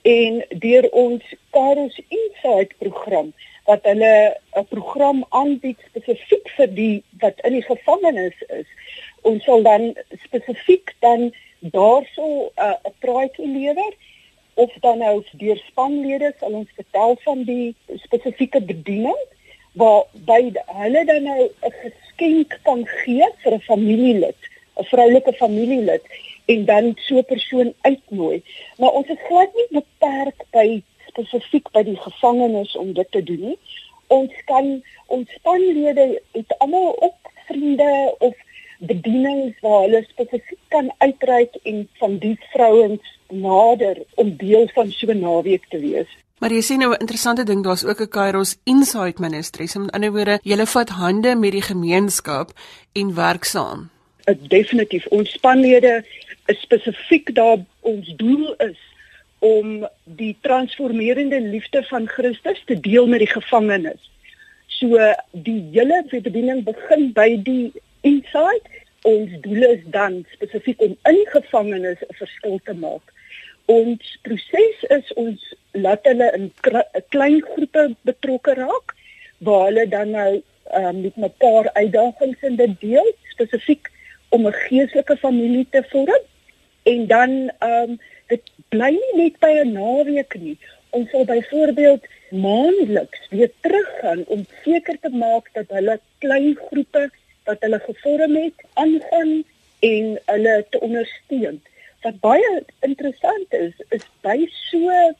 en 0.01 0.45
deur 0.49 0.89
ons 0.89 1.23
Kairos 1.49 2.01
Inside 2.07 2.71
program 2.77 3.33
wat 3.65 3.83
hulle 3.83 4.37
'n 4.59 4.65
program 4.69 5.25
aanbied 5.29 5.79
spesifiek 5.89 6.49
vir 6.57 6.67
die 6.67 7.03
wat 7.19 7.39
in 7.43 7.53
die 7.53 7.67
gevangenis 7.67 8.37
is. 8.47 8.67
Ons 9.21 9.43
sal 9.43 9.61
dan 9.63 9.93
spesifiek 10.23 10.95
dan 10.99 11.31
daarso 11.59 12.51
uh, 12.55 12.77
'n 12.83 12.95
praatjie 12.99 13.47
lewer 13.47 13.93
of 14.53 14.71
dan 14.79 14.97
nou 14.97 15.23
deur 15.31 15.57
spanlede 15.67 16.33
sal 16.39 16.51
ons 16.51 16.69
vertel 16.75 17.17
van 17.23 17.43
die 17.43 17.75
spesifieke 17.95 18.61
bediening 18.61 19.21
waar 19.71 20.03
by 20.27 20.51
hulle 20.65 21.05
dan 21.05 21.23
nou 21.23 21.41
'n 21.47 21.73
geskenk 21.83 22.59
kan 22.63 22.85
gee 22.87 23.27
vir 23.43 23.53
'n 23.53 23.67
familielid, 23.71 24.39
'n 24.75 24.83
vroulike 24.83 25.33
familielid 25.33 26.03
en 26.45 26.65
dan 26.65 26.93
so 26.95 27.17
'n 27.17 27.25
persoon 27.25 27.73
uitnooi. 27.81 28.43
Maar 28.77 28.91
ons 28.91 29.07
is 29.07 29.27
glad 29.27 29.53
nie 29.53 29.67
beperk 29.69 30.39
by 30.51 30.83
spesifiek 31.11 31.71
by 31.75 31.83
die 31.87 31.97
gevangenes 31.99 32.75
om 32.79 32.93
dit 32.97 33.11
te 33.11 33.23
doen 33.23 33.51
nie. 33.51 33.57
Ons 34.11 34.31
kan 34.49 34.71
ons 35.07 35.35
spanlede 35.39 36.07
het 36.35 36.55
almal 36.59 36.95
ook 37.01 37.31
vriende 37.47 38.15
of 38.19 38.35
bedienings 38.79 39.59
waar 39.61 39.83
hulle 39.85 40.01
spesifiek 40.09 40.59
kan 40.73 40.89
uitreik 40.97 41.55
en 41.63 41.87
van 41.99 42.17
die 42.17 42.37
vrouens 42.53 43.17
nader 43.29 44.01
om 44.15 44.35
deel 44.37 44.67
van 44.73 44.91
so 44.91 45.07
'n 45.11 45.19
naweek 45.19 45.65
te 45.69 45.79
wees. 45.79 46.09
Maar 46.41 46.51
jy 46.51 46.61
sien 46.61 46.79
nou 46.79 46.91
'n 46.93 46.99
interessante 46.99 47.43
ding, 47.43 47.63
daar's 47.63 47.85
ook 47.85 48.01
'n 48.01 48.09
Kairos 48.09 48.57
Insight 48.63 49.19
Ministries. 49.19 49.75
Met 49.75 49.91
ander 49.91 50.11
woorde, 50.11 50.39
julle 50.43 50.65
vat 50.65 50.89
hande 50.89 51.35
met 51.35 51.51
die 51.51 51.61
gemeenskap 51.61 52.49
en 52.93 53.15
werk 53.15 53.43
saam. 53.43 53.89
Definitief. 54.47 55.05
Ons 55.07 55.31
spanlede 55.31 56.05
is 56.45 56.61
spesifiek 56.61 57.35
daar 57.35 57.57
ons 57.79 58.13
doel 58.15 58.53
is 58.57 58.77
om 59.41 59.87
die 60.05 60.35
transformerende 60.45 61.41
liefde 61.41 61.83
van 61.89 62.07
Christus 62.07 62.61
te 62.65 62.79
deel 62.79 63.07
met 63.07 63.23
die 63.23 63.31
gevangenes. 63.31 64.09
So 64.67 64.97
die 65.31 65.61
hele 65.73 66.03
bediening 66.09 66.61
begin 66.67 67.09
by 67.17 67.41
die 67.41 67.71
inside. 68.05 68.83
Ons 69.09 69.33
doel 69.41 69.65
is 69.71 69.81
dan 69.93 70.19
spesifiek 70.35 70.81
om 70.85 70.93
in 71.09 71.19
gevangenes 71.33 72.03
'n 72.05 72.17
verskil 72.21 72.59
te 72.65 72.73
maak. 72.73 73.13
Ons 73.65 74.17
proses 74.21 74.83
is 74.89 75.13
ons 75.13 75.55
laat 75.71 76.05
hulle 76.05 76.29
in 76.37 76.51
klein 77.09 77.41
groepe 77.41 77.95
betrokke 78.01 78.53
raak 78.53 78.93
waar 79.37 79.65
hulle 79.69 79.87
dan 79.87 80.09
nou 80.09 80.41
um, 80.73 81.01
met 81.01 81.15
mekaar 81.15 81.69
uitdagings 81.73 82.41
in 82.41 82.55
dit 82.55 82.79
deel 82.79 83.13
spesifiek 83.33 83.89
om 84.29 84.45
'n 84.47 84.59
geestelike 84.69 85.17
familie 85.17 85.67
te 85.69 85.83
vorm 85.89 86.23
en 86.83 87.07
dan 87.07 87.51
um, 87.59 87.99
dit 88.31 88.51
bly 88.73 88.91
nie 88.95 89.15
net 89.19 89.39
by 89.43 89.51
'n 89.61 89.73
naweek 89.77 90.35
nie. 90.39 90.57
Ons 90.97 91.09
sal 91.11 91.25
byvoorbeeld 91.25 92.07
maandeliks 92.31 93.27
weer 93.29 93.51
teruggaan 93.65 94.23
om 94.27 94.45
seker 94.63 94.97
te 94.99 95.09
maak 95.23 95.49
dat 95.53 95.67
hulle 95.77 95.99
klein 96.23 96.55
groepe 96.67 97.09
wat 97.49 97.63
hulle 97.65 97.79
gevorm 97.87 98.35
het 98.35 98.63
aangaan 98.83 99.43
en 99.79 100.19
hulle 100.25 100.55
te 100.69 100.79
ondersteun. 100.87 101.61
Wat 102.01 102.19
baie 102.19 102.63
interessant 102.79 103.53
is, 103.53 103.73
is 103.89 104.05
by 104.25 104.37
so 104.69 105.13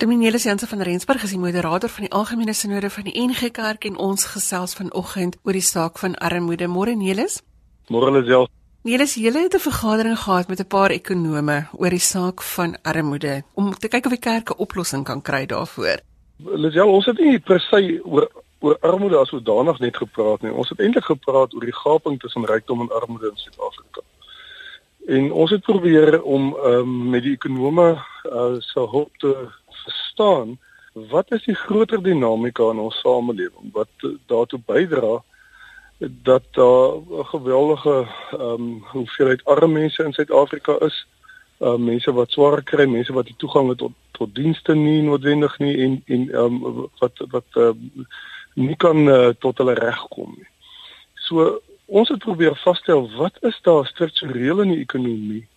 Dominee 0.00 0.38
Jansen 0.38 0.68
van 0.68 0.82
Rensburg 0.82 1.22
is 1.22 1.30
die 1.30 1.38
moderator 1.38 1.90
van 1.90 2.08
die 2.08 2.12
Algemene 2.12 2.54
Sinode 2.54 2.90
van 2.90 3.04
die 3.04 3.14
NG 3.20 3.52
Kerk 3.52 3.84
en 3.84 3.98
ons 3.98 4.24
gesels 4.24 4.74
vanoggend 4.74 5.36
oor 5.44 5.52
die 5.52 5.62
saak 5.62 5.98
van 5.98 6.16
armoede. 6.18 6.66
Môre 6.66 6.96
Nelis. 6.96 7.42
Môre 7.86 8.10
Lisel. 8.10 8.48
Nelis, 8.82 9.14
julle 9.14 9.42
het 9.42 9.54
'n 9.54 9.58
vergadering 9.58 10.18
gehad 10.18 10.48
met 10.48 10.60
'n 10.60 10.66
paar 10.66 10.90
ekonome 10.90 11.68
oor 11.72 11.90
die 11.90 11.98
saak 11.98 12.42
van 12.42 12.76
armoede 12.82 13.42
om 13.54 13.74
te 13.74 13.88
kyk 13.88 14.04
of 14.04 14.10
die 14.10 14.20
kerk 14.20 14.50
'n 14.50 14.58
oplossing 14.58 15.04
kan 15.04 15.22
kry 15.22 15.46
daarvoor. 15.46 15.98
Lisel, 16.36 16.88
ons 16.88 17.06
het 17.06 17.18
nie 17.18 17.42
se 17.44 18.00
oor 18.04 18.30
oor 18.58 18.78
armoede 18.80 19.16
as 19.16 19.28
sodanig 19.28 19.78
net 19.78 19.96
gepraat 19.96 20.42
nie. 20.42 20.52
Ons 20.52 20.68
het 20.68 20.80
eintlik 20.80 21.04
gepraat 21.04 21.54
oor 21.54 21.60
die 21.64 21.76
gaping 21.76 22.20
tussen 22.20 22.44
rykdom 22.44 22.80
en 22.80 23.00
armoede 23.00 23.26
in 23.26 23.36
Suid-Afrika. 23.36 24.00
En 25.06 25.32
ons 25.32 25.50
het 25.50 25.62
probeer 25.62 26.22
om 26.22 26.54
um, 26.54 27.08
met 27.08 27.22
die 27.22 27.32
ekonome 27.32 28.04
uh, 28.24 28.54
se 28.58 28.80
hulp 28.80 29.16
te 29.16 29.48
verstaan 29.68 30.58
wat 30.92 31.32
is 31.32 31.44
die 31.44 31.54
groter 31.54 32.02
dinamika 32.02 32.70
in 32.70 32.78
ons 32.78 33.00
samelewing 33.00 33.72
wat 33.72 33.88
daartoe 34.26 34.60
bydra 34.66 35.22
dat 36.00 36.42
daar 36.50 36.92
'n 36.96 37.24
geweldige 37.24 38.06
ehm 38.30 38.42
um, 38.42 38.84
hoeveelheid 38.92 39.44
arme 39.44 39.72
mense 39.72 40.04
in 40.04 40.12
Suid-Afrika 40.12 40.76
is. 40.78 41.06
Ehm 41.58 41.72
uh, 41.72 41.78
mense 41.78 42.12
wat 42.12 42.30
swaar 42.30 42.62
kry, 42.62 42.86
mense 42.86 43.12
wat 43.12 43.24
nie 43.24 43.34
toegang 43.36 43.68
het 43.68 43.78
tot 43.78 43.92
tot 44.10 44.34
dienste 44.34 44.74
nie 44.74 45.02
noodwendig 45.02 45.58
nie 45.58 45.76
en 45.76 46.02
en 46.06 46.30
ehm 46.32 46.64
um, 46.64 46.88
wat 46.98 47.24
wat 47.30 47.44
uh, 47.54 47.70
nie 48.54 48.76
kan 48.76 49.08
uh, 49.08 49.28
tot 49.38 49.58
hulle 49.58 49.74
reg 49.74 50.08
kom 50.08 50.34
nie. 50.36 50.48
So 51.14 51.60
ons 51.86 52.08
het 52.08 52.18
probeer 52.18 52.56
vasstel 52.56 53.10
wat 53.16 53.36
is 53.40 53.58
daar 53.62 53.86
struktureel 53.86 54.60
in 54.60 54.68
die 54.68 54.80
ekonomie 54.80 55.48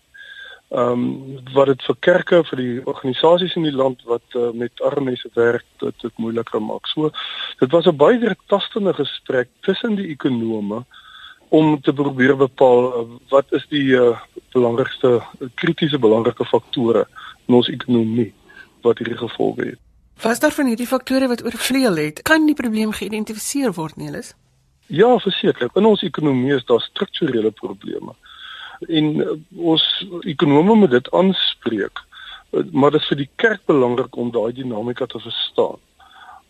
ehm 0.73 0.91
um, 0.91 1.39
wat 1.53 1.67
dit 1.69 1.83
vir 1.85 1.97
kerke 1.99 2.37
vir 2.49 2.59
die 2.59 2.75
organisasies 2.89 3.53
in 3.59 3.65
die 3.67 3.75
land 3.75 3.99
wat 4.09 4.37
uh, 4.39 4.49
met 4.57 4.81
arme 4.81 5.11
mense 5.11 5.29
werk 5.35 5.65
dit 5.83 6.01
dit 6.01 6.17
moeiliker 6.17 6.61
maak. 6.61 6.89
So 6.89 7.11
dit 7.59 7.71
was 7.71 7.85
'n 7.85 7.97
baie 7.97 8.35
tastende 8.47 8.93
gesprek 8.93 9.49
tussen 9.61 9.95
die 9.95 10.07
ekonome 10.15 10.83
om 11.49 11.81
te 11.81 11.93
probeer 11.93 12.35
bepaal 12.37 12.81
uh, 12.89 13.05
wat 13.29 13.45
is 13.51 13.65
die 13.69 13.93
uh, 13.93 14.17
belangrikste 14.53 15.21
kritiese 15.55 15.99
belangrike 15.99 16.45
faktore 16.45 17.05
in 17.47 17.55
ons 17.55 17.69
ekonomie 17.69 18.33
wat 18.81 18.97
hierdie 18.97 19.17
gevolge 19.17 19.65
het. 19.65 19.79
Was 20.21 20.39
daar 20.39 20.51
van 20.51 20.65
hierdie 20.65 20.87
faktore 20.87 21.27
wat 21.27 21.45
oorvleuel 21.45 21.95
het, 21.95 22.21
kan 22.21 22.45
die 22.45 22.55
probleem 22.55 22.91
geïdentifiseer 22.91 23.73
word, 23.73 23.95
Nelis? 23.97 24.33
Ja, 24.87 25.19
verseker. 25.19 25.69
In 25.75 25.85
ons 25.85 26.01
ekonomie 26.01 26.55
is 26.55 26.65
daar 26.65 26.81
strukturele 26.81 27.51
probleme 27.51 28.13
en 28.87 29.15
uh, 29.15 29.37
ons 29.57 29.83
ekonome 30.21 30.75
moet 30.75 30.91
dit 30.91 31.11
aanspreek. 31.11 32.03
Uh, 32.51 32.63
maar 32.71 32.91
dit 32.91 33.01
is 33.01 33.07
vir 33.07 33.17
die 33.23 33.29
kerk 33.35 33.65
belangrik 33.65 34.15
om 34.15 34.31
daai 34.31 34.53
dinamika 34.53 35.05
te 35.05 35.19
verstaan. 35.19 35.81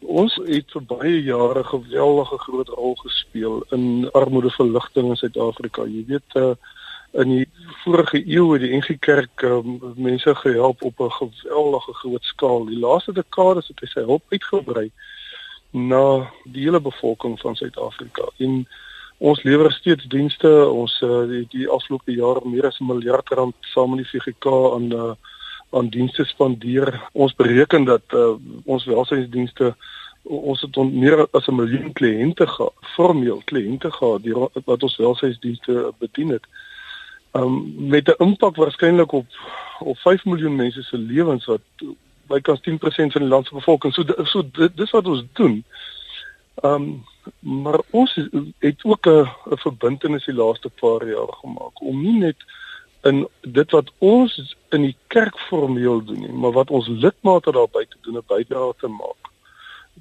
Ons 0.03 0.35
het 0.45 0.71
vir 0.75 0.83
baie 0.87 1.19
jare 1.23 1.63
geweldige 1.63 2.37
groot 2.37 2.69
rol 2.75 2.95
gespeel 2.95 3.63
in 3.71 4.09
armoedeverligting 4.11 5.09
in 5.09 5.19
Suid-Afrika. 5.19 5.85
Jy 5.87 6.03
weet 6.07 6.39
uh, 6.39 6.53
in 7.13 7.29
die 7.29 7.47
vorige 7.83 8.19
eeu 8.25 8.51
het 8.53 8.63
die 8.65 8.73
NG 8.75 8.97
Kerk 8.99 9.43
um, 9.45 9.77
mense 9.95 10.35
gehelp 10.35 10.81
op 10.83 10.99
'n 10.99 11.11
geweldige 11.11 11.93
groot 11.93 12.23
skaal. 12.23 12.65
Die 12.65 12.79
laaste 12.79 13.13
dekades 13.13 13.67
het 13.67 13.79
hy 13.79 13.87
sy 13.87 14.03
hulp 14.03 14.23
uitgebrei 14.29 14.89
na 15.71 16.29
die 16.43 16.63
hele 16.63 16.79
bevolking 16.79 17.39
van 17.39 17.55
Suid-Afrika. 17.55 18.29
En 18.37 18.67
Ons 19.17 19.43
lewer 19.43 19.71
steeds 19.71 20.05
dienste. 20.05 20.49
Ons 20.69 21.01
uh, 21.01 21.23
die, 21.27 21.45
die 21.49 21.67
afgelope 21.69 22.11
jaar 22.11 22.41
meer 22.45 22.67
as 22.67 22.79
'n 22.79 22.85
miljard 22.85 23.29
rand 23.29 23.55
saam 23.73 23.95
met 23.95 24.03
die 24.03 24.11
VGK 24.11 24.45
aan 24.75 24.91
uh, 24.91 25.13
aan 25.73 25.89
dienste 25.89 26.23
spandeer. 26.25 27.01
Ons 27.13 27.35
bereken 27.35 27.85
dat 27.85 28.03
uh, 28.13 28.35
ons 28.65 28.85
welsynsdienste 28.85 29.75
ons 30.23 30.61
het 30.61 30.77
on, 30.77 30.99
meer 30.99 31.27
as 31.31 31.47
'n 31.47 31.55
miljoen 31.55 31.93
kliënte 31.93 32.47
gehad, 32.47 32.73
formeel 32.95 33.41
kliënte 33.45 33.91
gehad 33.91 34.23
die, 34.23 34.33
wat 34.65 34.83
ons 34.83 34.95
welsynsdienste 34.97 35.93
bedien 35.99 36.29
het. 36.29 36.45
Um 37.33 37.73
met 37.77 38.07
'n 38.07 38.23
impak 38.23 38.55
waarskynlik 38.55 39.11
op 39.11 39.25
op 39.79 39.97
5 39.97 40.25
miljoen 40.25 40.55
mense 40.55 40.83
se 40.83 40.97
lewens 40.97 41.45
wat 41.45 41.61
bykans 42.27 42.61
10% 42.61 43.11
van 43.11 43.21
die 43.21 43.29
land 43.29 43.47
se 43.47 43.53
bevolking. 43.53 43.93
So 43.93 44.03
so 44.23 44.43
dis 44.75 44.91
wat 44.91 45.05
ons 45.05 45.23
doen. 45.33 45.65
Um 46.61 47.05
maar 47.39 47.79
ons 47.89 48.15
het 48.59 48.83
ook 48.83 49.07
'n 49.07 49.27
verbintenis 49.65 50.25
die 50.25 50.35
laaste 50.35 50.69
paar 50.69 51.07
jaar 51.07 51.33
gemaak 51.41 51.81
om 51.81 52.01
nie 52.01 52.19
net 52.19 52.37
in 53.03 53.27
dit 53.41 53.71
wat 53.71 53.91
ons 53.97 54.55
in 54.69 54.81
die 54.81 54.95
kerk 55.07 55.39
formeel 55.39 56.03
doen 56.03 56.19
nie, 56.19 56.31
maar 56.31 56.51
wat 56.51 56.69
ons 56.71 56.87
lidmate 56.87 57.51
daar 57.51 57.69
buite 57.71 57.97
doen 58.01 58.17
'n 58.17 58.27
bydrae 58.27 58.73
te 58.77 58.87
maak 58.87 59.31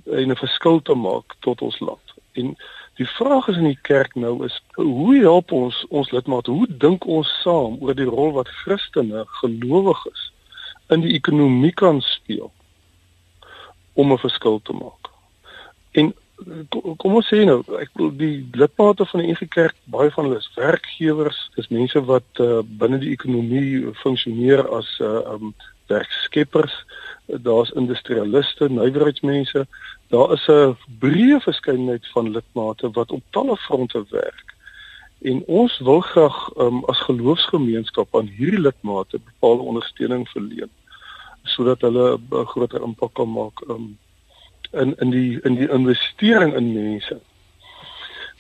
en 0.04 0.30
'n 0.30 0.36
verskil 0.36 0.82
te 0.82 0.94
maak 0.94 1.34
tot 1.40 1.62
ons 1.62 1.78
land. 1.80 2.06
En 2.32 2.56
die 2.94 3.06
vraag 3.06 3.48
is 3.48 3.56
in 3.56 3.70
die 3.70 3.82
kerk 3.82 4.14
nou 4.14 4.44
is 4.44 4.62
hoe 4.74 5.16
help 5.16 5.52
ons 5.52 5.86
ons 5.88 6.10
lidmate? 6.10 6.50
Hoe 6.50 6.66
dink 6.68 7.06
ons 7.06 7.40
saam 7.42 7.76
oor 7.80 7.94
die 7.94 8.08
rol 8.08 8.32
wat 8.32 8.48
Christene 8.48 9.24
gelowiges 9.26 10.32
in 10.88 11.00
die 11.00 11.14
ekonomie 11.14 11.72
kan 11.72 12.00
speel 12.00 12.52
om 13.92 14.12
'n 14.12 14.18
verskil 14.18 14.60
te 14.62 14.72
maak? 14.72 15.10
En 15.90 16.14
kom 16.96 17.14
ons 17.18 17.28
sê 17.28 17.44
nou, 17.44 17.60
ek 17.80 17.92
bedoel 17.94 18.12
die 18.16 18.36
lidmate 18.58 19.06
van 19.10 19.22
die 19.22 19.32
NG 19.32 19.48
Kerk, 19.48 19.76
baie 19.84 20.10
van 20.14 20.28
hulle 20.28 20.40
is 20.40 20.50
werkgewers, 20.56 21.38
dis 21.56 21.68
mense 21.68 22.02
wat 22.08 22.42
uh, 22.44 22.60
binne 22.80 22.98
die 23.02 23.12
ekonomie 23.12 23.92
funksioneer 24.02 24.64
as 24.78 24.88
uh, 25.00 25.34
um 25.34 25.54
werkskeppers. 25.90 26.72
Daar's 27.26 27.72
industrialiste, 27.78 28.68
nywerheidsmense. 28.70 29.66
Daar 30.14 30.32
is 30.32 30.46
'n 30.48 30.76
breë 31.00 31.40
verskeidenheid 31.40 32.06
van 32.14 32.30
lidmate 32.30 32.90
wat 32.90 33.12
op 33.12 33.22
talle 33.30 33.56
fronte 33.56 34.04
werk. 34.10 34.48
En 35.22 35.42
ons 35.46 35.78
wil 35.78 36.00
graag 36.00 36.38
um, 36.56 36.84
as 36.84 37.00
geloofsgemeenskap 37.00 38.16
aan 38.16 38.26
hierdie 38.26 38.60
lidmate 38.60 39.20
bepaalde 39.24 39.62
ondersteuning 39.62 40.28
verleen 40.28 40.70
sodat 41.42 41.80
hulle 41.80 42.18
'n 42.18 42.46
groter 42.46 42.82
impak 42.82 43.14
kan 43.14 43.30
maak 43.32 43.60
um, 43.68 43.98
in 44.72 44.94
in 44.98 45.10
die 45.10 45.40
in 45.42 45.54
die 45.54 45.68
investering 45.68 46.54
in 46.54 46.72
mense. 46.72 47.20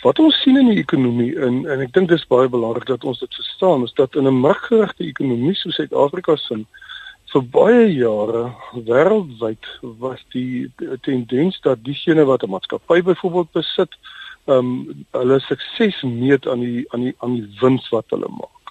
Wat 0.02 0.18
ons 0.18 0.40
sien 0.42 0.56
in 0.58 0.68
die 0.72 0.80
ekonomie 0.82 1.34
en 1.38 1.66
en 1.70 1.80
ek 1.80 1.92
dink 1.92 2.08
dis 2.08 2.26
baie 2.26 2.48
belangrik 2.48 2.86
dat 2.86 3.04
ons 3.04 3.20
dit 3.22 3.34
verstaan 3.34 3.84
is 3.86 3.92
dat 3.94 4.16
in 4.16 4.26
'n 4.26 4.40
markgerigte 4.40 5.04
ekonomie 5.04 5.54
soos 5.54 5.74
Suid-Afrika 5.74 6.36
se 6.36 6.64
vir 7.32 7.44
baie 7.54 7.84
jare 7.94 8.42
wêreldwyd 8.88 9.68
was 10.00 10.20
die 10.34 10.68
tendens 11.06 11.60
dat 11.64 11.84
diegene 11.84 12.24
wat 12.28 12.42
'n 12.42 12.50
maatskappy 12.50 13.02
byvoorbeeld 13.02 13.52
besit, 13.52 13.92
ehm 14.44 14.58
um, 14.58 15.06
hulle 15.10 15.40
sukses 15.40 16.02
meet 16.02 16.46
aan 16.46 16.60
die 16.60 16.84
aan 16.92 17.00
die 17.00 17.14
aan 17.18 17.34
die 17.34 17.48
wins 17.60 17.88
wat 17.88 18.04
hulle 18.10 18.28
maak. 18.28 18.62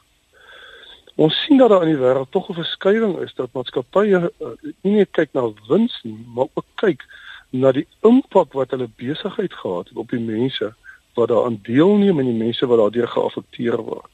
Ons 1.15 1.43
sien 1.45 1.57
dat 1.57 1.69
daar 1.69 1.83
in 1.83 1.95
die 1.95 2.03
wêreld 2.03 2.31
tog 2.31 2.49
'n 2.49 2.53
verskywing 2.53 3.17
is 3.19 3.33
dat 3.33 3.53
maatskappye 3.53 4.19
uh, 4.19 4.47
nie 4.81 4.95
net 4.95 5.11
kyk 5.11 5.29
na 5.33 5.51
wins 5.67 5.99
nie, 6.03 6.25
maar 6.35 6.47
ook 6.53 6.65
kyk 6.75 7.05
na 7.51 7.71
die 7.71 7.87
impak 8.07 8.53
wat 8.53 8.71
hulle 8.71 8.89
besigheid 8.95 9.53
gehad 9.53 9.89
het 9.91 9.97
op 9.97 10.09
die 10.09 10.23
mense 10.23 10.73
wat 11.19 11.29
daaraan 11.29 11.59
deelneem 11.63 12.19
en 12.19 12.25
die 12.31 12.43
mense 12.43 12.67
wat 12.67 12.79
daardeur 12.79 13.07
geaffekteer 13.07 13.77
word. 13.77 14.11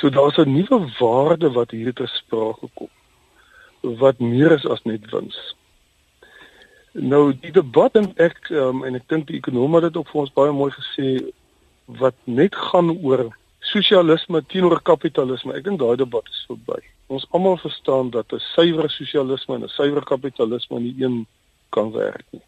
So 0.00 0.10
daar's 0.10 0.38
'n 0.38 0.52
nuwe 0.52 0.78
waarde 0.98 1.50
wat 1.52 1.70
hier 1.70 1.92
te 1.92 2.06
sprake 2.06 2.68
kom 2.74 2.90
wat 3.94 4.18
meer 4.18 4.52
is 4.52 4.66
as 4.66 4.82
net 4.82 5.10
wins. 5.10 5.38
Nou 6.92 7.32
die 7.40 7.52
debat 7.52 7.94
en 7.94 8.12
ek 8.16 8.48
um, 8.50 8.84
en 8.84 8.96
ek 8.96 9.08
dink 9.12 9.26
die 9.28 9.38
ekonome 9.38 9.80
het 9.80 9.90
dit 9.90 9.98
ook 10.00 10.08
vir 10.10 10.20
ons 10.24 10.36
baie 10.36 10.52
mooi 10.52 10.70
gesê 10.72 11.08
wat 12.00 12.16
net 12.24 12.56
gaan 12.56 12.90
oor 12.96 13.28
sosialisme 13.60 14.42
teenoor 14.50 14.80
kapitalisme. 14.82 15.54
Ek 15.54 15.64
dink 15.64 15.80
daai 15.80 15.96
debat 16.00 16.26
is 16.32 16.44
verby. 16.48 16.80
Ons 17.12 17.26
almal 17.36 17.58
verstaan 17.62 18.10
dat 18.10 18.32
'n 18.32 18.42
suiwer 18.54 18.90
sosialisme 18.90 19.54
en 19.54 19.64
'n 19.64 19.76
suiwer 19.76 20.04
kapitalisme 20.04 20.80
nie 20.80 20.94
een 20.98 21.26
kan 21.76 21.92
werk 21.92 22.26
nie. 22.30 22.44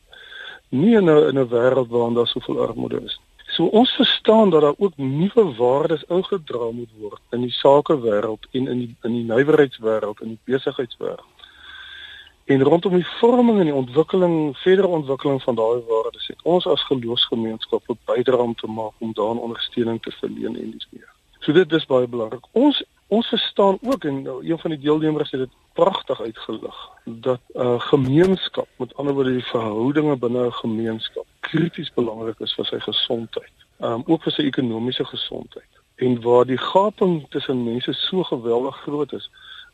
Nie 0.69 0.95
in 1.01 1.09
'n 1.11 1.29
in 1.31 1.39
'n 1.39 1.49
wêreld 1.55 1.91
waarin 1.95 2.15
daar 2.15 2.27
soveel 2.27 2.61
armoede 2.67 3.01
is. 3.05 3.21
So 3.55 3.65
ons 3.65 3.91
verstaan 3.91 4.51
dat 4.51 4.61
daar 4.61 4.75
ook 4.77 4.97
nuwe 4.97 5.45
waardes 5.57 6.05
ingedra 6.09 6.71
moet 6.71 6.93
word 6.99 7.21
in 7.31 7.41
die 7.41 7.53
sakewêreld 7.63 8.47
en 8.51 8.69
in 8.69 8.79
die 8.79 8.97
in 9.03 9.13
die 9.13 9.25
nywerheidswêreld 9.33 10.21
en 10.21 10.29
die 10.29 10.41
besigheidswêreld. 10.45 11.37
En 12.45 12.63
rondom 12.63 12.95
die 12.95 13.07
vorming 13.21 13.59
en 13.59 13.65
die 13.65 13.75
ontwikkeling, 13.75 14.57
verdere 14.57 14.87
ontwikkeling 14.87 15.43
van 15.43 15.55
daai 15.55 15.81
waardes, 15.89 16.27
het 16.27 16.43
ons 16.43 16.67
as 16.67 16.85
geloofsgemeenskap 16.91 17.83
'n 17.89 17.99
bydrae 18.05 18.47
om 18.51 18.55
te 18.55 18.67
maak 18.67 18.95
om 18.99 19.13
daaraan 19.13 19.45
ondersteuning 19.49 20.03
te 20.03 20.11
verleen 20.11 20.57
en 20.57 20.71
dis 20.71 20.89
meer. 20.91 21.13
So 21.39 21.53
dit 21.53 21.73
is 21.73 21.87
baie 21.87 22.07
belangrik. 22.07 22.45
Ons 22.53 22.85
ons 23.09 23.29
verstaan 23.29 23.79
ook 23.81 24.05
en 24.05 24.23
nou, 24.23 24.39
een 24.45 24.59
van 24.59 24.71
die 24.71 24.81
deelnemers 24.81 25.31
het 25.31 25.41
dit 25.41 25.55
pragtig 25.73 26.21
uitgelig 26.21 26.77
dat 27.05 27.41
'n 27.55 27.61
uh, 27.61 27.81
gemeenskap, 27.81 28.69
met 28.77 28.95
ander 28.95 29.15
woorde 29.15 29.33
die 29.33 29.51
verhoudinge 29.55 30.17
binne 30.17 30.47
'n 30.47 30.53
gemeenskap 30.53 31.27
krities 31.41 31.93
belangrik 31.95 32.41
is 32.41 32.55
vir 32.55 32.65
sy 32.65 32.79
gesondheid, 32.79 33.57
um 33.81 34.03
ook 34.07 34.23
vir 34.23 34.33
sy 34.33 34.43
ekonomiese 34.43 35.05
gesondheid. 35.05 35.73
En 35.97 36.21
waar 36.23 36.45
die 36.45 36.59
gaping 36.59 37.27
tussen 37.29 37.65
mense 37.65 37.93
so 37.93 38.23
geweldig 38.23 38.77
groot 38.77 39.13
is, 39.13 39.31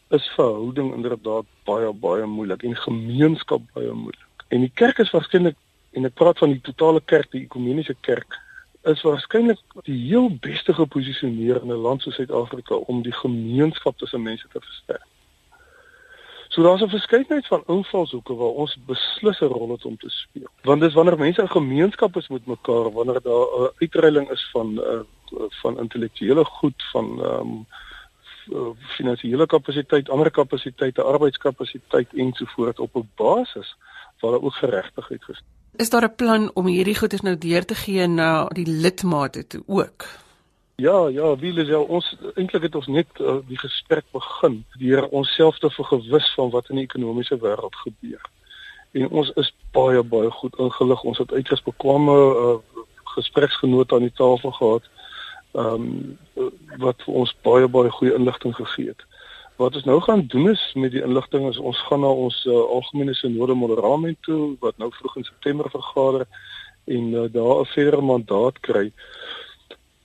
is 0.08 0.28
verhouding 0.36 0.94
inderdaad 0.94 1.44
baie 1.64 1.92
baie 1.92 2.26
moeilik 2.26 2.62
en 2.62 2.76
gemeenskap 2.76 3.60
baie 3.74 3.92
moeilik. 3.92 4.30
En 4.48 4.60
die 4.60 4.72
kerk 4.74 4.98
is 4.98 5.10
waarskynlik 5.10 5.56
en 5.92 6.04
ek 6.04 6.14
praat 6.14 6.38
van 6.38 6.50
die 6.50 6.60
totale 6.60 7.00
kerk, 7.00 7.30
die 7.30 7.44
ekumeniese 7.44 7.96
kerk 8.00 8.38
is 8.84 9.02
waarskynlik 9.02 9.60
die 9.82 9.98
heel 10.08 10.30
beste 10.40 10.74
geposisioneer 10.74 11.62
in 11.62 11.72
'n 11.72 11.84
land 11.86 12.02
soos 12.02 12.14
Suid-Afrika 12.14 12.74
om 12.74 13.02
die 13.02 13.12
gemeenskap 13.12 13.98
tussen 13.98 14.22
mense 14.22 14.48
te 14.52 14.60
versterk. 14.60 15.06
So 16.48 16.62
daar's 16.62 16.82
'n 16.82 16.88
verskeidenheid 16.88 17.46
van 17.46 17.62
invalshoeke 17.66 18.34
waar 18.34 18.54
ons 18.62 18.76
beslis 18.86 19.40
'n 19.40 19.44
rol 19.44 19.70
het 19.70 19.84
om 19.84 19.96
te 19.96 20.08
speel. 20.08 20.48
Want 20.62 20.80
dis 20.80 20.94
wanneer 20.94 21.18
mense 21.18 21.42
'n 21.42 21.48
gemeenskap 21.48 22.16
is 22.16 22.28
met 22.28 22.46
mekaar, 22.46 22.92
wanneer 22.92 23.20
daar 23.22 23.46
'n 23.60 23.70
uitreiling 23.78 24.30
is 24.30 24.48
van 24.52 24.78
uh, 24.78 25.00
van 25.48 25.78
intellektuele 25.78 26.44
goed, 26.44 26.82
van 26.92 27.24
ehm 27.24 27.40
um, 27.40 27.66
finansiële 28.76 29.46
kapasiteit, 29.46 30.10
ander 30.10 30.30
kapasiteite, 30.30 31.02
arbeidskapasiteit 31.02 32.08
ensovoorts 32.14 32.78
op 32.78 32.94
'n 32.94 33.10
basis 33.14 33.76
waar 34.20 34.30
daar 34.30 34.42
ook 34.42 34.54
geregtigheid 34.54 35.22
is. 35.28 35.42
Is 35.76 35.90
daar 35.90 36.04
'n 36.04 36.14
plan 36.14 36.50
om 36.54 36.66
hierdie 36.66 36.98
goeders 36.98 37.22
nou 37.22 37.38
deur 37.38 37.64
te 37.64 37.74
gee 37.74 38.06
na 38.06 38.46
die 38.46 38.66
lidmate 38.66 39.46
toe 39.46 39.62
ook? 39.66 40.06
Ja, 40.76 41.08
ja, 41.08 41.36
wie 41.36 41.60
is 41.60 41.68
ja, 41.68 41.78
ons 41.78 42.16
eintlik 42.34 42.62
het 42.62 42.74
ons 42.74 42.86
net 42.86 43.06
uh, 43.20 43.36
die 43.46 43.58
gesprek 43.58 44.04
begin 44.10 44.64
deur 44.78 45.08
onsself 45.08 45.58
te 45.58 45.70
vergewis 45.70 46.34
van 46.34 46.50
wat 46.50 46.68
in 46.68 46.76
die 46.76 46.84
ekonomiese 46.84 47.38
wêreld 47.38 47.74
gebeur. 47.74 48.30
En 48.90 49.08
ons 49.08 49.30
is 49.30 49.54
baie 49.70 50.02
baie 50.02 50.30
goed 50.30 50.58
ingelig. 50.58 51.02
Ons 51.02 51.18
het 51.18 51.32
uiters 51.32 51.62
bekwame 51.62 52.14
uh, 52.14 52.56
gespreksgenote 53.14 53.94
aan 53.94 54.06
die 54.08 54.12
tafel 54.14 54.50
gehad. 54.50 54.82
Ehm 55.52 55.74
um, 55.74 56.18
wat 56.78 57.02
vir 57.06 57.14
ons 57.14 57.36
baie 57.42 57.68
baie 57.68 57.90
goeie 57.90 58.14
inligting 58.14 58.54
gegee 58.54 58.86
het. 58.86 59.02
Wat 59.56 59.74
ons 59.74 59.84
nou 59.84 60.00
gaan 60.00 60.26
doen 60.26 60.50
is 60.50 60.62
met 60.74 60.90
die 60.90 61.02
inligting 61.02 61.48
is 61.48 61.58
ons 61.58 61.78
gaan 61.86 62.00
na 62.02 62.10
ons 62.10 62.40
uh, 62.44 62.54
algemene 62.76 63.14
sinode 63.14 63.54
moderament 63.54 64.18
toe 64.26 64.56
wat 64.60 64.78
nou 64.82 64.90
vroeg 64.92 65.16
in 65.20 65.26
September 65.28 65.70
vergader 65.70 66.26
en 66.90 67.12
uh, 67.12 67.28
daar 67.32 67.60
'n 67.60 67.70
verdere 67.74 68.02
mandaat 68.02 68.58
kry 68.60 68.90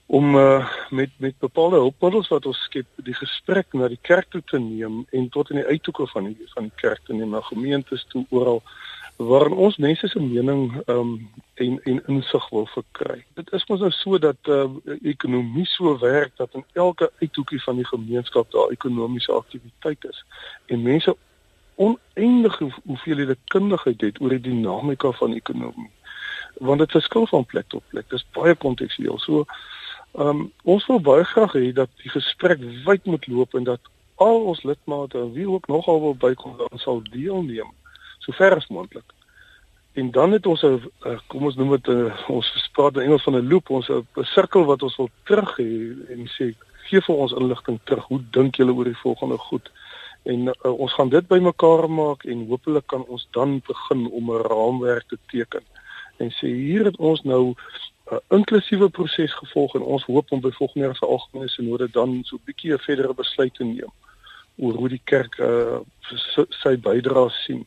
om 0.06 0.36
uh, 0.36 0.70
met 0.90 1.10
met 1.16 1.34
bepaalde 1.38 1.76
hulpmiddels 1.76 2.28
wat 2.28 2.46
ons 2.46 2.62
skep 2.62 2.86
die 2.96 3.14
gesprek 3.14 3.66
na 3.72 3.88
die 3.88 3.98
kerk 4.02 4.30
toe 4.30 4.42
te 4.46 4.58
neem 4.58 5.04
en 5.10 5.28
tot 5.28 5.50
in 5.50 5.56
die 5.56 5.66
uithoeke 5.66 6.06
van 6.06 6.24
die 6.24 6.48
van 6.54 6.62
die 6.62 6.78
kerk 6.82 7.02
te 7.04 7.12
neem 7.12 7.30
na 7.30 7.40
gemeentes 7.40 8.06
toe 8.08 8.24
oral 8.30 8.62
waarin 9.20 9.56
ons 9.66 9.76
mense 9.76 10.08
se 10.08 10.20
mening 10.20 10.82
um, 10.88 11.30
en 11.54 11.80
en 11.82 12.02
insig 12.06 12.48
wil 12.48 12.66
verkry. 12.72 13.24
Dit 13.34 13.52
is 13.52 13.66
mos 13.68 13.80
nou 13.84 13.90
so 13.92 14.18
dat 14.18 14.48
uh, 14.48 14.64
ekonomie 15.02 15.66
so 15.68 15.98
werk 15.98 16.36
dat 16.36 16.54
in 16.56 16.64
elke 16.72 17.10
uithoekie 17.20 17.62
van 17.62 17.76
die 17.76 17.86
gemeenskap 17.86 18.50
daar 18.50 18.72
ekonomiese 18.72 19.32
aktiwiteit 19.32 20.04
is 20.08 20.24
en 20.66 20.82
mense 20.82 21.16
oneindige 21.74 22.70
hoeveelhede 22.84 23.36
kundigheid 23.44 24.00
het 24.00 24.20
oor 24.20 24.36
die 24.36 24.40
dinamika 24.40 25.12
van 25.20 25.36
ekonomie 25.36 25.90
want 26.60 26.78
dit 26.78 26.90
verskil 26.90 27.26
van 27.26 27.44
plek 27.44 27.68
tot 27.68 27.82
plek. 27.88 28.08
Dit 28.10 28.18
is 28.18 28.26
baie 28.36 28.54
kontekstueel. 28.54 29.18
So 29.18 29.44
Ehm 30.12 30.28
um, 30.28 30.52
ons 30.62 30.86
wil 30.86 31.00
baie 31.00 31.24
graag 31.24 31.52
hê 31.54 31.72
dat 31.72 31.90
die 32.02 32.10
gesprek 32.10 32.58
wyd 32.84 33.04
moet 33.06 33.26
loop 33.26 33.54
en 33.54 33.64
dat 33.64 33.80
al 34.14 34.40
ons 34.50 34.62
lidmate 34.66 35.18
en 35.18 35.32
wie 35.32 35.46
ook 35.48 35.66
nogal 35.66 36.00
wil 36.00 36.16
bykom 36.16 36.56
dan 36.56 36.78
sal 36.78 36.98
deelneem 37.12 37.70
sover 38.24 38.56
as 38.56 38.68
moontlik. 38.68 39.08
En 39.98 40.10
dan 40.10 40.32
het 40.32 40.46
ons 40.46 40.62
'n 40.62 40.90
kom 41.26 41.44
ons 41.44 41.56
noem 41.56 41.70
dit 41.70 41.88
'n 41.88 42.12
ons 42.28 42.70
praat 42.72 42.96
in 42.96 43.02
Engels 43.02 43.22
van 43.22 43.36
'n 43.36 43.48
loop, 43.48 43.70
ons 43.70 43.88
'n 43.88 44.06
sirkel 44.22 44.64
wat 44.64 44.82
ons 44.82 44.96
wil 44.96 45.10
terug 45.24 45.56
hê 45.58 45.72
en 46.12 46.28
sê 46.36 46.54
gee 46.88 47.00
vir 47.00 47.16
ons 47.16 47.32
inligting 47.32 47.78
terug. 47.84 48.04
Hoe 48.04 48.22
dink 48.30 48.56
julle 48.56 48.72
oor 48.72 48.84
die 48.84 49.02
volgende 49.04 49.38
goed? 49.38 49.70
En 50.22 50.40
uh, 50.46 50.78
ons 50.78 50.92
gaan 50.92 51.08
dit 51.08 51.26
bymekaar 51.26 51.90
maak 51.90 52.24
en 52.24 52.46
hopelik 52.48 52.86
kan 52.86 53.04
ons 53.06 53.28
dan 53.30 53.62
begin 53.66 54.10
om 54.10 54.30
'n 54.30 54.42
raamwerk 54.42 55.08
te 55.08 55.18
teken. 55.26 55.64
En 56.16 56.30
sê 56.30 56.46
hier 56.46 56.84
het 56.84 56.96
ons 56.96 57.22
nou 57.22 57.54
'n 58.10 58.20
inklusiewe 58.28 58.88
proses 58.88 59.34
gevolg 59.34 59.74
en 59.74 59.82
ons 59.82 60.04
hoop 60.04 60.32
om 60.32 60.40
by 60.40 60.50
volgende 60.50 60.86
jaar 60.86 60.96
se 60.96 61.06
algemene 61.06 61.48
sinode 61.48 61.90
dan 61.90 62.20
so 62.24 62.36
'n 62.36 62.44
bietjie 62.44 62.72
'n 62.72 62.78
verdere 62.78 63.14
besluit 63.14 63.54
te 63.54 63.64
neem 63.64 63.92
oor 64.56 64.74
hoe 64.74 64.88
die 64.88 65.02
kerk 65.04 65.38
uh, 65.38 65.78
sy 66.62 66.76
bydrae 66.76 67.30
sien 67.30 67.66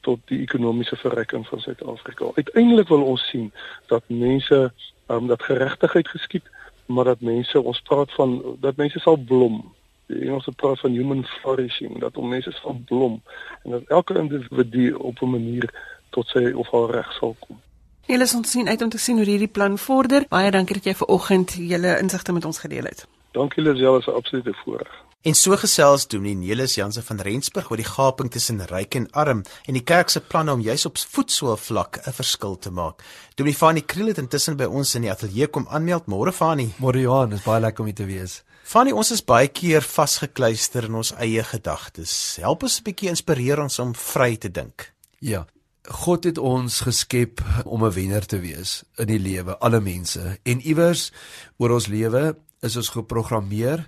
tot 0.00 0.20
die 0.24 0.40
ekonomiese 0.40 0.96
verryking 0.96 1.46
van 1.46 1.60
Suid-Afrika. 1.60 2.30
Uiteindelik 2.34 2.88
wil 2.88 3.02
ons 3.02 3.26
sien 3.28 3.52
dat 3.86 4.02
mense 4.06 4.72
um, 5.08 5.26
dat 5.26 5.42
geregtigheid 5.42 6.08
geskied, 6.08 6.50
maar 6.86 7.04
dat 7.04 7.20
mense 7.20 7.60
ons 7.60 7.80
praat 7.80 8.12
van 8.14 8.42
dat 8.60 8.76
mense 8.76 8.98
sal 8.98 9.16
blom. 9.16 9.62
Die 10.06 10.24
Engelse 10.26 10.52
praat 10.52 10.80
van 10.80 10.90
human 10.90 11.24
flourishing, 11.24 11.98
dat 12.00 12.16
om 12.16 12.28
mense 12.28 12.52
sal 12.52 12.80
blom 12.86 13.20
en 13.62 13.70
dat 13.70 13.82
elke 13.86 14.18
individu 14.18 14.92
op 14.92 15.22
'n 15.22 15.30
manier 15.30 15.70
tot 16.10 16.26
sy 16.26 16.50
of 16.52 16.70
haar 16.70 16.90
reg 16.90 17.12
sal 17.12 17.36
kom. 17.38 17.60
Julle 18.06 18.26
ons 18.36 18.50
sien 18.50 18.68
uit 18.68 18.82
om 18.82 18.88
te 18.88 18.98
sien 18.98 19.16
hoe 19.16 19.24
hierdie 19.24 19.48
plan 19.48 19.78
vorder. 19.78 20.24
Baie 20.28 20.50
dankie 20.50 20.74
dat 20.74 20.84
jy 20.84 20.94
ver 20.94 21.06
oggend 21.06 21.52
julle 21.52 21.98
insigte 22.00 22.32
met 22.32 22.44
ons 22.44 22.58
gedeel 22.58 22.84
het. 22.84 23.06
Dankie 23.32 23.62
Lisel, 23.62 23.98
is 23.98 24.06
'n 24.06 24.10
absolute 24.10 24.54
voorreg. 24.64 24.90
En 25.20 25.34
so 25.34 25.56
gesels 25.56 26.06
Dominee 26.08 26.34
Nelis 26.48 26.74
Jansen 26.74 27.02
van 27.02 27.18
Rensburg 27.20 27.70
oor 27.70 27.76
die 27.76 27.84
gaping 27.84 28.30
tussen 28.30 28.62
ryk 28.66 28.94
en 28.94 29.10
arm 29.12 29.42
en 29.68 29.76
die 29.76 29.82
kerk 29.84 30.08
se 30.08 30.20
planne 30.20 30.52
om 30.52 30.62
juis 30.64 30.86
op 30.88 30.96
voetsoel 30.96 31.56
vlak 31.56 31.98
'n 32.06 32.12
verskil 32.12 32.56
te 32.58 32.70
maak. 32.70 33.04
Dominee 33.34 33.56
Fanie 33.56 33.82
Kriel 33.84 34.06
het 34.06 34.18
intussen 34.18 34.56
by 34.56 34.64
ons 34.64 34.94
in 34.94 35.02
die 35.02 35.10
ateljee 35.10 35.46
kom 35.46 35.66
aanmeld. 35.68 36.06
Môre 36.06 36.32
Fanie. 36.32 36.72
Môre 36.78 37.00
Johan, 37.00 37.32
is 37.32 37.42
baie 37.42 37.60
lekker 37.60 37.80
om 37.80 37.86
hier 37.86 37.94
te 37.94 38.04
wees. 38.04 38.42
Fanie, 38.64 38.94
ons 38.94 39.10
is 39.10 39.24
baie 39.24 39.48
keer 39.48 39.82
vasgekluister 39.82 40.84
in 40.84 40.94
ons 40.94 41.12
eie 41.12 41.44
gedagtes. 41.44 42.36
Help 42.40 42.62
ons 42.62 42.80
'n 42.80 42.84
bietjie 42.84 43.08
inspireer 43.08 43.60
ons 43.60 43.78
om 43.78 43.94
vry 43.94 44.36
te 44.36 44.50
dink. 44.50 44.92
Ja, 45.18 45.46
God 45.84 46.24
het 46.24 46.38
ons 46.38 46.80
geskep 46.80 47.40
om 47.64 47.84
'n 47.84 47.92
wenner 47.92 48.26
te 48.26 48.40
wees 48.40 48.84
in 48.96 49.06
die 49.06 49.18
lewe, 49.18 49.58
alle 49.58 49.80
mense. 49.80 50.38
En 50.44 50.60
iewers 50.60 51.12
oor 51.58 51.70
ons 51.70 51.86
lewe 51.86 52.36
is 52.60 52.76
ons 52.76 52.88
geprogrammeer 52.88 53.86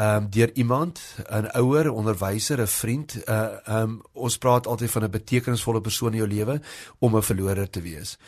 ehm 0.00 0.16
um, 0.16 0.30
deur 0.30 0.50
iemand, 0.54 1.00
'n 1.28 1.48
ouer, 1.60 1.92
onderwyser, 1.92 2.60
'n 2.60 2.66
vriend. 2.66 3.20
Uh 3.28 3.34
ehm 3.64 3.82
um, 3.82 4.02
ons 4.12 4.38
praat 4.38 4.66
altyd 4.66 4.90
van 4.90 5.04
'n 5.04 5.10
betekenisvolle 5.10 5.80
persoon 5.80 6.12
in 6.12 6.18
jou 6.18 6.28
lewe 6.28 6.60
om 6.98 7.16
'n 7.16 7.22
verlorer 7.22 7.70
te 7.70 7.80
wees. 7.80 8.18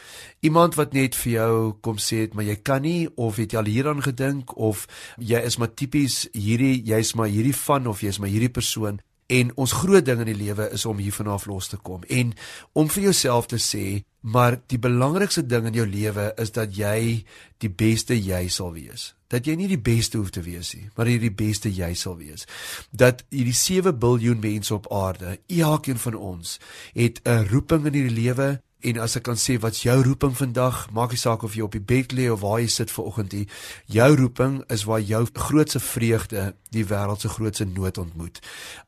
Iemand 0.41 0.75
wat 0.75 0.93
net 0.93 1.17
vir 1.17 1.33
jou 1.33 1.73
kom 1.81 1.97
sê 1.97 2.17
het, 2.17 2.35
maar 2.35 2.45
jy 2.45 2.57
kan 2.57 2.83
nie 2.83 3.09
of 3.17 3.37
het 3.37 3.53
jy 3.53 3.59
al 3.59 3.65
hieraan 3.65 4.03
gedink 4.03 4.57
of 4.57 4.87
jy 5.19 5.39
is 5.39 5.57
maar 5.57 5.75
tipies 5.75 6.29
hierdie 6.33 6.83
jy's 6.85 7.15
maar 7.15 7.29
hierdie 7.29 7.57
van 7.57 7.87
of 7.87 8.01
jy's 8.01 8.19
maar 8.19 8.29
hierdie 8.29 8.53
persoon 8.53 9.01
En 9.33 9.53
ons 9.57 9.73
groot 9.73 10.05
ding 10.05 10.21
in 10.21 10.29
die 10.29 10.37
lewe 10.37 10.69
is 10.77 10.85
om 10.89 11.01
hiervan 11.01 11.31
af 11.33 11.47
los 11.49 11.71
te 11.73 11.79
kom 11.81 12.05
en 12.13 12.35
om 12.77 12.91
vir 12.93 13.09
jouself 13.09 13.49
te 13.49 13.61
sê, 13.63 14.03
maar 14.21 14.59
die 14.69 14.81
belangrikste 14.83 15.47
ding 15.47 15.71
in 15.71 15.79
jou 15.81 15.87
lewe 15.89 16.29
is 16.43 16.53
dat 16.53 16.75
jy 16.77 17.23
die 17.63 17.71
beste 17.71 18.19
jy 18.19 18.45
sal 18.53 18.75
wees. 18.77 19.13
Dat 19.33 19.49
jy 19.49 19.55
nie 19.57 19.71
die 19.71 19.81
beste 19.81 20.21
hoef 20.21 20.35
te 20.35 20.43
wees 20.45 20.75
nie, 20.77 20.91
maar 20.97 21.09
jy 21.09 21.17
die 21.23 21.33
beste 21.33 21.73
jy 21.73 21.95
sal 21.97 22.19
wees. 22.21 22.45
Dat 22.91 23.25
hierdie 23.33 23.57
7 23.57 23.97
miljard 24.03 24.43
mense 24.45 24.75
op 24.75 24.91
aarde, 24.93 25.39
elkeen 25.49 26.03
van 26.03 26.15
ons, 26.15 26.59
het 26.93 27.21
'n 27.25 27.49
roeping 27.49 27.87
in 27.87 27.95
hierdie 27.95 28.19
lewe 28.21 28.61
En 28.83 28.99
as 28.99 29.15
ek 29.19 29.27
kan 29.29 29.39
sê 29.39 29.59
wat's 29.63 29.85
jou 29.87 29.95
roeping 30.03 30.35
vandag, 30.35 30.89
maak 30.91 31.15
nie 31.15 31.21
saak 31.21 31.45
of 31.47 31.55
jy 31.55 31.63
op 31.63 31.77
die 31.77 31.85
bed 31.93 32.15
lê 32.19 32.27
of 32.33 32.43
waar 32.43 32.59
jy 32.59 32.67
sit 32.73 32.91
ver 32.91 33.07
oggend 33.07 33.33
nie. 33.37 33.47
Jou 33.87 34.11
roeping 34.19 34.61
is 34.75 34.83
waar 34.91 35.01
jou 35.01 35.23
grootste 35.33 35.81
vreugde 35.81 36.53
die 36.75 36.85
wêreld 36.91 37.23
se 37.23 37.31
grootste 37.31 37.69
nood 37.69 37.99
ontmoet. 38.03 38.41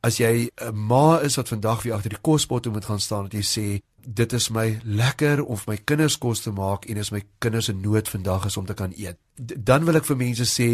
As 0.02 0.18
jy 0.18 0.50
'n 0.50 0.74
ma 0.74 1.20
is 1.22 1.36
wat 1.36 1.48
vandag 1.48 1.82
weer 1.82 1.94
agter 1.94 2.10
die 2.10 2.22
kospot 2.22 2.66
moet 2.66 2.84
gaan 2.84 3.00
staan 3.00 3.28
en 3.30 3.38
jy 3.38 3.46
sê 3.46 3.66
dit 4.06 4.32
is 4.32 4.48
my 4.50 4.80
lekker 4.84 5.42
om 5.44 5.58
my 5.66 5.76
kinders 5.88 6.16
kos 6.20 6.42
te 6.44 6.52
maak 6.52 6.84
en 6.90 7.00
is 7.00 7.10
my 7.14 7.22
kinders 7.38 7.70
se 7.70 7.72
nood 7.72 8.08
vandag 8.08 8.46
is 8.46 8.56
om 8.56 8.66
te 8.66 8.74
kan 8.74 8.92
eet. 8.96 9.16
D 9.34 9.56
dan 9.56 9.84
wil 9.84 9.96
ek 9.98 10.06
vir 10.06 10.16
mense 10.20 10.46
sê 10.46 10.68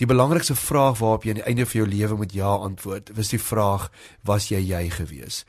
die 0.00 0.08
belangrikste 0.08 0.54
vraag 0.56 1.00
waarop 1.00 1.24
jy 1.24 1.34
aan 1.34 1.40
die 1.42 1.48
einde 1.50 1.66
van 1.66 1.80
jou 1.80 1.88
lewe 1.88 2.16
moet 2.16 2.32
ja 2.32 2.52
antwoord, 2.68 3.10
is 3.18 3.32
die 3.34 3.42
vraag 3.42 3.90
was 4.24 4.48
jy 4.48 4.62
jy 4.70 4.86
gewees? 4.90 5.44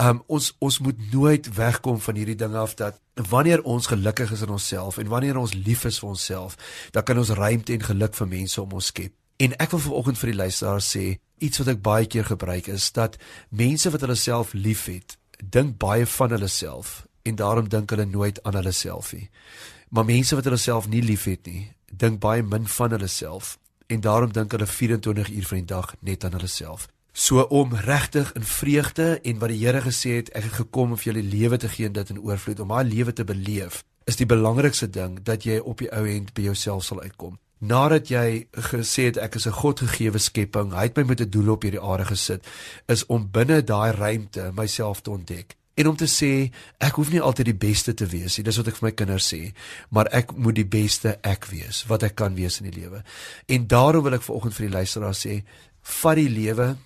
Um, 0.00 0.22
ons 0.26 0.50
ons 0.58 0.78
moet 0.78 1.12
nooit 1.12 1.54
wegkom 1.54 2.00
van 2.00 2.14
hierdie 2.14 2.38
ding 2.38 2.54
af 2.54 2.74
dat 2.74 3.00
wanneer 3.28 3.62
ons 3.62 3.86
gelukkig 3.86 4.32
is 4.32 4.42
in 4.46 4.52
onsself 4.54 4.98
en 4.98 5.08
wanneer 5.08 5.36
ons 5.36 5.54
lief 5.54 5.84
is 5.84 5.98
vir 6.00 6.08
onsself, 6.08 6.56
dan 6.90 7.02
kan 7.02 7.18
ons 7.18 7.32
ruimte 7.36 7.72
en 7.72 7.82
geluk 7.82 8.14
vir 8.14 8.28
mense 8.28 8.60
om 8.62 8.72
ons 8.72 8.86
skep. 8.92 9.12
En 9.40 9.56
ek 9.56 9.70
wil 9.70 9.80
vanoggend 9.80 10.18
vir 10.20 10.32
die 10.32 10.36
luisteraars 10.36 10.90
sê, 10.96 11.04
iets 11.40 11.62
wat 11.62 11.72
ek 11.72 11.82
baie 11.82 12.06
keer 12.06 12.26
gebruik 12.28 12.68
is 12.68 12.90
dat 12.92 13.16
mense 13.48 13.90
wat 13.90 14.04
hulle 14.04 14.18
self 14.20 14.52
liefhet, 14.52 15.16
dink 15.40 15.78
baie 15.80 16.06
van 16.06 16.36
hulle 16.36 16.48
self 16.52 17.06
en 17.24 17.36
daarom 17.36 17.68
dink 17.68 17.90
hulle 17.90 18.04
nooit 18.08 18.42
aan 18.44 18.56
hulle 18.60 18.72
self 18.72 19.12
nie. 19.16 19.28
Maar 19.88 20.04
mense 20.04 20.36
wat 20.36 20.44
hulle 20.44 20.60
self 20.60 20.88
nie 20.88 21.02
liefhet 21.02 21.48
nie, 21.48 21.70
dink 21.90 22.20
baie 22.20 22.42
min 22.42 22.68
van 22.68 22.96
hulle 22.96 23.08
self 23.08 23.56
en 23.90 24.00
daarom 24.00 24.32
dink 24.32 24.52
hulle 24.52 24.66
24 24.66 25.30
uur 25.30 25.46
van 25.50 25.58
die 25.58 25.70
dag 25.72 25.94
net 26.00 26.24
aan 26.24 26.36
hulle 26.38 26.48
self. 26.48 26.88
So 27.20 27.42
om 27.52 27.74
regtig 27.74 28.32
in 28.32 28.44
vreugde 28.44 29.20
en 29.20 29.38
wat 29.38 29.50
die 29.52 29.58
Here 29.60 29.82
gesê 29.84 30.14
het, 30.16 30.30
ek 30.32 30.46
het 30.46 30.54
gekom 30.62 30.94
om 30.94 30.98
vir 30.98 31.10
julle 31.10 31.24
lewe 31.28 31.58
te 31.60 31.68
gee 31.68 31.90
en 31.90 31.92
dit 31.92 32.12
in 32.14 32.20
oorvloed, 32.24 32.62
om 32.64 32.72
daai 32.72 32.88
lewe 32.88 33.12
te 33.12 33.26
beleef, 33.28 33.82
is 34.08 34.16
die 34.16 34.28
belangrikste 34.28 34.88
ding 34.88 35.18
dat 35.26 35.44
jy 35.44 35.58
op 35.60 35.82
die 35.84 35.90
ou 35.92 36.06
end 36.08 36.32
by 36.32 36.46
jouself 36.48 36.86
sal 36.86 37.02
uitkom. 37.04 37.36
Nadat 37.60 38.08
jy 38.08 38.46
gesê 38.72 39.10
het 39.10 39.20
ek 39.20 39.36
is 39.36 39.46
'n 39.46 39.52
Godgegewe 39.52 40.18
skepping, 40.18 40.72
hy 40.72 40.88
het 40.88 40.96
my 40.96 41.02
met 41.02 41.20
'n 41.20 41.30
doel 41.30 41.52
op 41.52 41.62
hierdie 41.62 41.82
aarde 41.82 42.04
gesit, 42.04 42.46
is 42.88 43.06
om 43.06 43.28
binne 43.30 43.62
daai 43.62 43.92
ruimte 43.92 44.52
myself 44.56 45.02
te 45.02 45.10
ontdek 45.10 45.56
en 45.74 45.86
om 45.86 45.96
te 45.96 46.08
sê 46.08 46.50
ek 46.78 46.94
hoef 46.94 47.10
nie 47.10 47.20
altyd 47.20 47.44
die 47.44 47.60
beste 47.68 47.94
te 47.94 48.06
wees 48.06 48.36
nie 48.36 48.44
dis 48.44 48.56
wat 48.56 48.68
ek 48.68 48.76
vir 48.76 48.88
my 48.88 48.92
kinders 48.92 49.32
sê 49.32 49.52
maar 49.90 50.08
ek 50.12 50.32
moet 50.36 50.54
die 50.54 50.68
beste 50.68 51.18
ek 51.22 51.46
wees 51.46 51.84
wat 51.86 52.02
ek 52.02 52.14
kan 52.14 52.34
wees 52.34 52.60
in 52.60 52.70
die 52.70 52.80
lewe 52.80 53.02
en 53.46 53.66
daarom 53.66 54.02
wil 54.02 54.14
ek 54.14 54.22
vanoggend 54.22 54.54
vir 54.54 54.66
die 54.66 54.76
luisteraars 54.76 55.26
sê 55.26 55.42
vat 56.02 56.16
die 56.16 56.28
lewe 56.28 56.76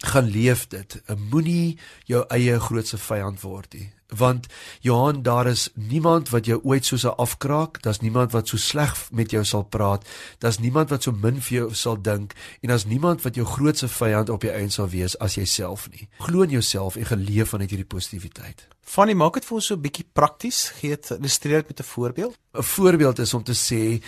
gaan 0.00 0.28
leef 0.28 0.66
dit. 0.66 1.02
Moenie 1.30 1.78
jou 2.08 2.24
eie 2.28 2.60
grootste 2.60 2.98
vyand 2.98 3.40
word 3.40 3.74
nie. 3.74 3.88
Want 4.10 4.46
Johan, 4.80 5.22
daar 5.22 5.46
is 5.46 5.68
niemand 5.74 6.28
wat 6.28 6.46
jou 6.46 6.60
ooit 6.64 6.84
soos 6.84 7.04
'n 7.04 7.14
afkraak, 7.16 7.82
daar's 7.82 8.00
niemand 8.00 8.32
wat 8.32 8.48
so 8.48 8.56
sleg 8.56 9.08
met 9.12 9.30
jou 9.30 9.44
sal 9.44 9.62
praat, 9.62 10.08
daar's 10.38 10.58
niemand 10.58 10.90
wat 10.90 11.02
so 11.02 11.12
min 11.12 11.40
vir 11.42 11.58
jou 11.58 11.74
sal 11.74 12.02
dink 12.02 12.34
en 12.60 12.68
daar's 12.68 12.84
niemand 12.84 13.22
wat 13.22 13.34
jou 13.34 13.46
grootste 13.46 13.88
vyand 13.88 14.28
op 14.28 14.42
jou 14.42 14.54
eie 14.54 14.70
sal 14.70 14.88
wees 14.88 15.18
as 15.18 15.34
jouself 15.34 15.90
nie. 15.90 16.08
Glo 16.18 16.42
in 16.42 16.50
jouself 16.50 16.96
en 16.96 17.06
geleef 17.06 17.48
vanuit 17.48 17.70
hierdie 17.70 17.88
positiwiteit. 17.88 18.66
Fanny, 18.90 19.14
maak 19.14 19.36
dit 19.38 19.44
vir 19.44 19.54
ons 19.54 19.66
so 19.66 19.74
'n 19.74 19.80
bietjie 19.80 20.06
prakties. 20.12 20.72
Gee 20.80 20.90
dit 20.90 21.10
illustreer 21.10 21.62
dit 21.62 21.68
met 21.68 21.80
'n 21.80 21.90
voorbeeld. 21.94 22.34
'n 22.54 22.62
Voorbeeld 22.62 23.18
is 23.18 23.34
om 23.34 23.42
te 23.42 23.54
sê 23.54 24.02